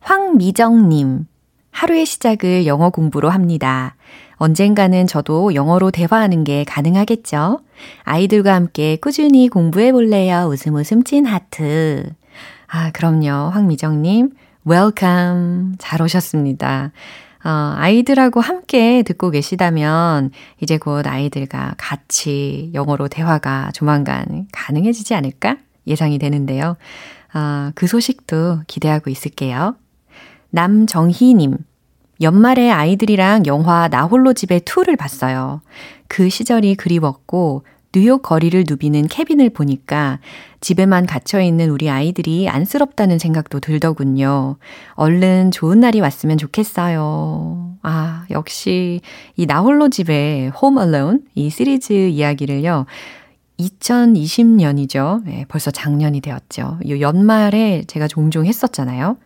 황미정님, 0.00 1.26
하루의 1.70 2.06
시작을 2.06 2.64
영어 2.64 2.88
공부로 2.88 3.28
합니다. 3.28 3.94
언젠가는 4.36 5.06
저도 5.06 5.54
영어로 5.54 5.90
대화하는 5.90 6.44
게 6.44 6.64
가능하겠죠? 6.64 7.60
아이들과 8.04 8.54
함께 8.54 8.96
꾸준히 8.96 9.50
공부해 9.50 9.92
볼래요. 9.92 10.48
웃음 10.50 10.76
웃음 10.76 11.04
찐 11.04 11.26
하트. 11.26 12.10
아, 12.66 12.90
그럼요. 12.92 13.50
황미정님, 13.50 14.30
welcome. 14.66 15.74
잘 15.76 16.00
오셨습니다. 16.00 16.92
어, 17.48 17.74
아이들하고 17.78 18.42
함께 18.42 19.02
듣고 19.02 19.30
계시다면 19.30 20.32
이제 20.60 20.76
곧 20.76 21.06
아이들과 21.06 21.76
같이 21.78 22.70
영어로 22.74 23.08
대화가 23.08 23.70
조만간 23.72 24.46
가능해지지 24.52 25.14
않을까 25.14 25.56
예상이 25.86 26.18
되는데요. 26.18 26.76
어, 27.32 27.70
그 27.74 27.86
소식도 27.86 28.64
기대하고 28.66 29.08
있을게요. 29.08 29.76
남정희님, 30.50 31.56
연말에 32.20 32.70
아이들이랑 32.70 33.46
영화 33.46 33.88
나 33.88 34.04
홀로 34.04 34.34
집에 34.34 34.58
2를 34.58 34.98
봤어요. 34.98 35.62
그 36.06 36.28
시절이 36.28 36.74
그리웠고 36.74 37.64
뉴욕 37.92 38.22
거리를 38.22 38.64
누비는 38.68 39.06
케빈을 39.06 39.50
보니까 39.50 40.18
집에만 40.60 41.06
갇혀있는 41.06 41.70
우리 41.70 41.88
아이들이 41.88 42.48
안쓰럽다는 42.48 43.18
생각도 43.18 43.60
들더군요. 43.60 44.56
얼른 44.94 45.50
좋은 45.52 45.80
날이 45.80 46.00
왔으면 46.00 46.36
좋겠어요. 46.36 47.76
아, 47.82 48.26
역시 48.30 49.00
이 49.36 49.46
나홀로 49.46 49.88
집에 49.88 50.50
Home 50.60 50.80
Alone 50.82 51.20
이 51.34 51.48
시리즈 51.48 51.92
이야기를요. 51.92 52.86
2020년이죠. 53.58 55.24
네, 55.24 55.44
벌써 55.48 55.70
작년이 55.70 56.20
되었죠. 56.20 56.78
이 56.84 57.00
연말에 57.00 57.84
제가 57.88 58.06
종종 58.06 58.46
했었잖아요. 58.46 59.16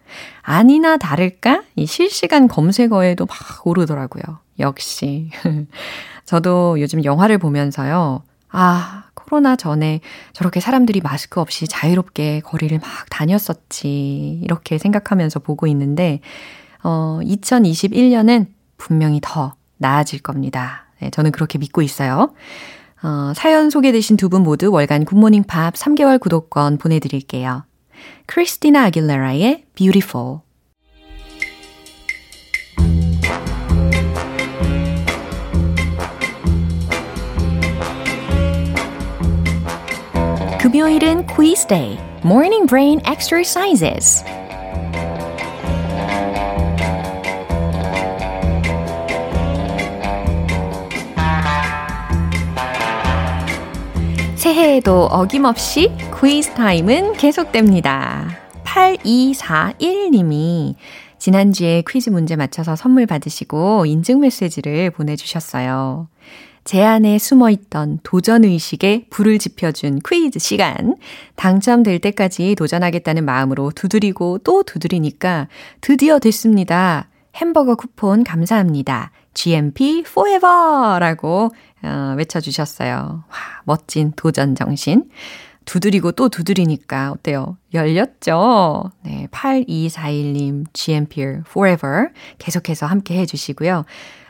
아니나 0.40 0.96
다를까? 0.96 1.64
이 1.76 1.84
실시간 1.86 2.48
검색어에도 2.48 3.26
막 3.26 3.66
오르더라고요. 3.66 4.22
역시. 4.58 5.30
저도 6.24 6.80
요즘 6.80 7.04
영화를 7.04 7.36
보면서요. 7.38 8.22
아, 8.52 9.04
코로나 9.14 9.56
전에 9.56 10.00
저렇게 10.32 10.60
사람들이 10.60 11.00
마스크 11.00 11.40
없이 11.40 11.66
자유롭게 11.66 12.40
거리를 12.40 12.78
막 12.78 12.88
다녔었지. 13.10 14.40
이렇게 14.42 14.78
생각하면서 14.78 15.40
보고 15.40 15.66
있는데, 15.66 16.20
어, 16.84 17.18
2021년은 17.22 18.46
분명히 18.76 19.20
더 19.22 19.54
나아질 19.78 20.20
겁니다. 20.20 20.86
네, 21.00 21.10
저는 21.10 21.32
그렇게 21.32 21.58
믿고 21.58 21.82
있어요. 21.82 22.32
어, 23.02 23.32
사연 23.34 23.70
소개되신 23.70 24.16
두 24.16 24.28
분 24.28 24.42
모두 24.42 24.70
월간 24.70 25.04
굿모닝 25.06 25.44
팝 25.44 25.74
3개월 25.74 26.20
구독권 26.20 26.78
보내드릴게요. 26.78 27.64
크리스티나 28.26 28.84
아길레라의 28.84 29.64
Beautiful. 29.74 30.38
금요일은 40.72 41.26
quiz 41.26 41.66
day, 41.66 41.98
morning 42.24 42.66
brain 42.66 42.98
exercises. 43.06 44.24
새해에도 54.34 55.08
어김없이 55.10 55.92
퀴즈 56.18 56.54
타임은 56.54 57.18
계속됩니다. 57.18 58.30
8241님이 58.64 60.76
지난주에 61.18 61.82
퀴즈 61.86 62.08
문제 62.08 62.34
맞춰서 62.34 62.76
선물 62.76 63.04
받으시고 63.04 63.84
인증 63.84 64.20
메시지를 64.20 64.90
보내주셨어요. 64.90 66.08
제 66.64 66.82
안에 66.82 67.18
숨어 67.18 67.50
있던 67.50 67.98
도전 68.02 68.44
의식에 68.44 69.06
불을 69.10 69.38
지펴준 69.38 70.00
퀴즈 70.08 70.38
시간. 70.38 70.96
당첨될 71.36 71.98
때까지 71.98 72.54
도전하겠다는 72.54 73.24
마음으로 73.24 73.72
두드리고 73.74 74.38
또 74.38 74.62
두드리니까 74.62 75.48
드디어 75.80 76.18
됐습니다. 76.18 77.08
햄버거 77.34 77.74
쿠폰 77.74 78.22
감사합니다. 78.22 79.10
GMP 79.34 80.04
Forever! 80.06 80.98
라고 81.00 81.50
어, 81.82 82.14
외쳐주셨어요. 82.16 83.24
와, 83.28 83.36
멋진 83.64 84.12
도전 84.14 84.54
정신. 84.54 85.04
두드리고 85.64 86.12
또 86.12 86.28
두드리니까 86.28 87.12
어때요? 87.12 87.56
열렸죠? 87.72 88.90
네, 89.04 89.28
8241님, 89.30 90.66
GMPR 90.72 91.42
Forever 91.48 92.08
계속해서 92.38 92.86
함께 92.86 93.18
해주시고요. 93.18 93.84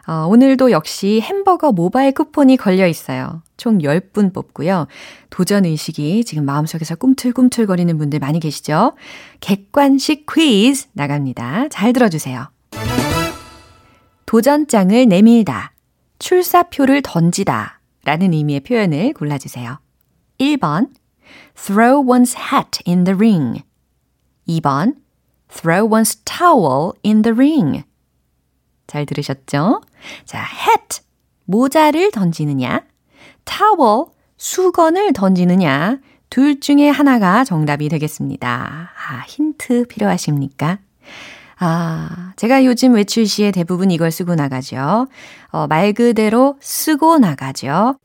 어, 0.06 0.26
오늘도 0.28 0.72
역시 0.72 1.20
햄버거 1.22 1.70
모바일 1.70 2.12
쿠폰이 2.12 2.56
걸려 2.56 2.86
있어요. 2.86 3.42
총 3.56 3.78
10분 3.78 4.34
뽑고요. 4.34 4.88
도전 5.30 5.64
의식이 5.64 6.24
지금 6.24 6.44
마음속에서 6.44 6.96
꿈틀꿈틀거리는 6.96 7.96
분들 7.98 8.18
많이 8.18 8.40
계시죠? 8.40 8.94
객관식 9.40 10.26
퀴즈 10.26 10.88
나갑니다. 10.92 11.68
잘 11.68 11.92
들어주세요. 11.92 12.50
도전장을 14.26 15.06
내밀다, 15.08 15.72
출사표를 16.18 17.02
던지다 17.02 17.80
라는 18.04 18.32
의미의 18.32 18.60
표현을 18.60 19.12
골라주세요. 19.12 19.78
1번, 20.40 20.88
throw 21.54 22.02
one's 22.04 22.34
hat 22.36 22.80
in 22.86 23.04
the 23.04 23.14
ring. 23.14 23.62
2번, 24.48 24.96
throw 25.48 25.88
one's 25.88 26.18
towel 26.24 26.92
in 27.04 27.22
the 27.22 27.34
ring. 27.34 27.84
잘 28.86 29.06
들으셨죠? 29.06 29.80
자, 30.24 30.38
hat, 30.42 31.00
모자를 31.44 32.10
던지느냐, 32.10 32.84
towel, 33.44 34.06
수건을 34.36 35.12
던지느냐, 35.12 35.98
둘 36.30 36.60
중에 36.60 36.88
하나가 36.88 37.44
정답이 37.44 37.88
되겠습니다. 37.88 38.90
아, 38.96 39.24
힌트 39.26 39.86
필요하십니까? 39.88 40.78
아, 41.58 42.32
제가 42.36 42.64
요즘 42.64 42.94
외출 42.94 43.26
시에 43.26 43.50
대부분 43.50 43.90
이걸 43.90 44.10
쓰고 44.10 44.34
나가죠. 44.34 45.06
어, 45.50 45.66
말 45.66 45.92
그대로 45.92 46.56
쓰고 46.60 47.18
나가죠. 47.18 47.96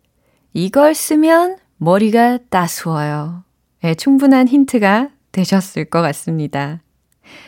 이걸 0.53 0.93
쓰면 0.93 1.57
머리가 1.77 2.39
따스워요. 2.49 3.43
네, 3.81 3.95
충분한 3.95 4.47
힌트가 4.47 5.09
되셨을 5.31 5.85
것 5.85 6.01
같습니다. 6.01 6.81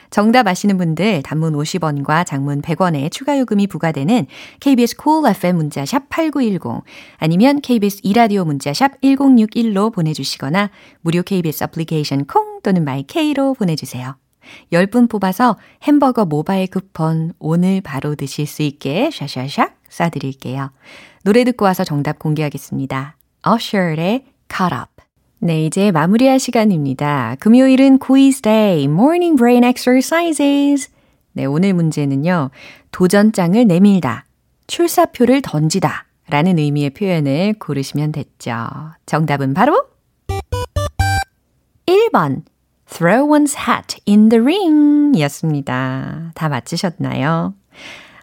정답 0.10 0.48
아시는 0.48 0.78
분들 0.78 1.24
단문 1.24 1.54
50원과 1.54 2.26
장문 2.26 2.62
100원의 2.62 3.12
추가 3.12 3.38
요금이 3.38 3.68
부과되는 3.68 4.26
KBS 4.60 4.96
cool 5.02 5.30
FM 5.32 5.58
문자 5.58 5.86
샵 5.86 6.10
8910 6.10 6.84
아니면 7.18 7.62
KBS 7.62 8.02
이라디오 8.04 8.46
문자 8.46 8.74
샵 8.74 9.00
1061로 9.02 9.94
보내주시거나 9.94 10.70
무료 11.02 11.22
KBS 11.22 11.66
애플리케이션 11.66 12.26
콩 12.26 12.62
또는 12.62 12.84
마이케이로 12.84 13.54
보내주세요. 13.54 14.16
10분 14.72 15.10
뽑아서 15.10 15.58
햄버거 15.84 16.26
모바일 16.26 16.68
쿠폰 16.68 17.34
오늘 17.40 17.82
바로 17.82 18.16
드실 18.16 18.48
수 18.48 18.64
있게 18.64 19.10
샤샤샥 19.10 19.72
쏴드릴게요. 19.90 20.72
노래 21.24 21.44
듣고 21.44 21.66
와서 21.66 21.84
정답 21.84 22.20
공개하겠습니다. 22.20 23.16
Usher의 23.46 24.26
Caught 24.50 24.76
Up 24.76 24.99
네, 25.42 25.66
이제 25.66 25.92
마무리할 25.92 26.38
시간입니다. 26.38 27.38
금요일은 27.40 28.00
quiz 28.00 28.42
day, 28.42 28.84
morning 28.84 29.38
brain 29.38 29.64
exercises. 29.64 30.90
네, 31.32 31.46
오늘 31.46 31.74
문제는요. 31.74 32.50
도전장을 32.92 33.66
내밀다, 33.66 34.26
출사표를 34.68 35.42
던지다 35.42 36.08
라는 36.28 36.60
의미의 36.60 36.90
표현을 36.90 37.54
고르시면 37.58 38.12
됐죠. 38.12 38.68
정답은 39.06 39.54
바로 39.54 39.82
1번 41.86 42.44
throw 42.86 43.26
one's 43.26 43.56
hat 43.58 43.98
in 44.06 44.28
the 44.28 44.42
ring 44.42 45.18
이었습니다. 45.18 46.32
다 46.36 46.50
맞추셨나요? 46.50 47.54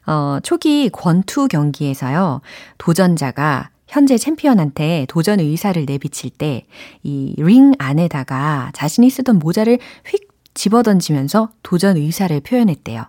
어, 0.07 0.39
초기 0.43 0.91
권투 0.91 1.49
경기에서요. 1.49 2.43
도전자가 2.77 3.71
현재 3.87 4.19
챔피언한테 4.19 5.07
도전 5.09 5.41
의사를 5.41 5.85
내비칠 5.85 6.31
때이링 6.31 7.75
안에다가 7.79 8.71
자신이 8.75 9.11
쓰던 9.11 9.39
모자를 9.39 9.79
휙 10.07 10.29
집어 10.55 10.83
던지면서 10.83 11.51
도전 11.63 11.97
의사를 11.97 12.39
표현했대요. 12.41 13.05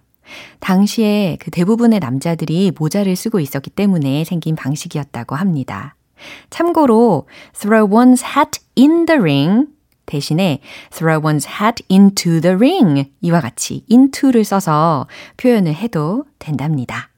당시에 0.60 1.38
그 1.40 1.52
대부분의 1.52 2.00
남자들이 2.00 2.72
모자를 2.78 3.16
쓰고 3.16 3.40
있었기 3.40 3.70
때문에 3.70 4.26
생긴 4.26 4.56
방식이었다고 4.56 5.36
합니다. 5.36 5.96
참고로 6.50 7.28
throw 7.54 7.90
one's 7.90 8.24
hat 8.24 8.60
in 8.78 9.06
the 9.06 9.20
ring 9.20 9.68
대신에 10.06 10.60
throw 10.92 11.22
one's 11.22 11.48
hat 11.62 11.84
into 11.90 12.42
the 12.42 12.56
ring 12.56 13.12
이와 13.22 13.42
같이 13.42 13.84
into를 13.90 14.44
써서 14.44 15.08
표현을 15.38 15.74
해도 15.74 16.26
된답니다. 16.40 17.10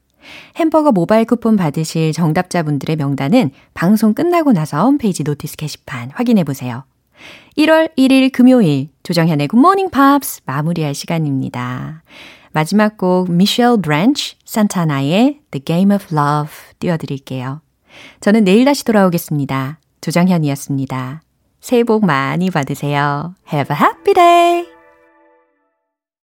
햄버거 0.55 0.91
모바일 0.91 1.25
쿠폰 1.25 1.55
받으실 1.55 2.11
정답자분들의 2.13 2.95
명단은 2.95 3.51
방송 3.73 4.13
끝나고 4.13 4.51
나서 4.51 4.83
홈페이지 4.83 5.23
notice 5.23 5.57
게시판 5.57 6.11
확인해 6.13 6.43
보세요. 6.43 6.83
1월 7.57 7.95
1일 7.97 8.31
금요일 8.31 8.89
조정현의 9.03 9.47
굿모닝 9.49 9.89
팝스 9.89 10.41
마무리할 10.45 10.93
시간입니다. 10.93 12.03
마지막 12.51 12.97
곡 12.97 13.31
미셸 13.31 13.81
브랜치 13.81 14.35
산타나의 14.45 15.41
The 15.51 15.63
Game 15.63 15.93
of 15.93 16.15
Love 16.15 16.53
띄워드릴게요. 16.79 17.61
저는 18.21 18.43
내일 18.43 18.65
다시 18.65 18.83
돌아오겠습니다. 18.85 19.79
조정현이었습니다. 20.01 21.21
새해 21.59 21.83
복 21.83 22.05
많이 22.05 22.49
받으세요. 22.49 23.35
Have 23.51 23.75
a 23.75 23.81
happy 23.81 24.13
day! 24.13 24.78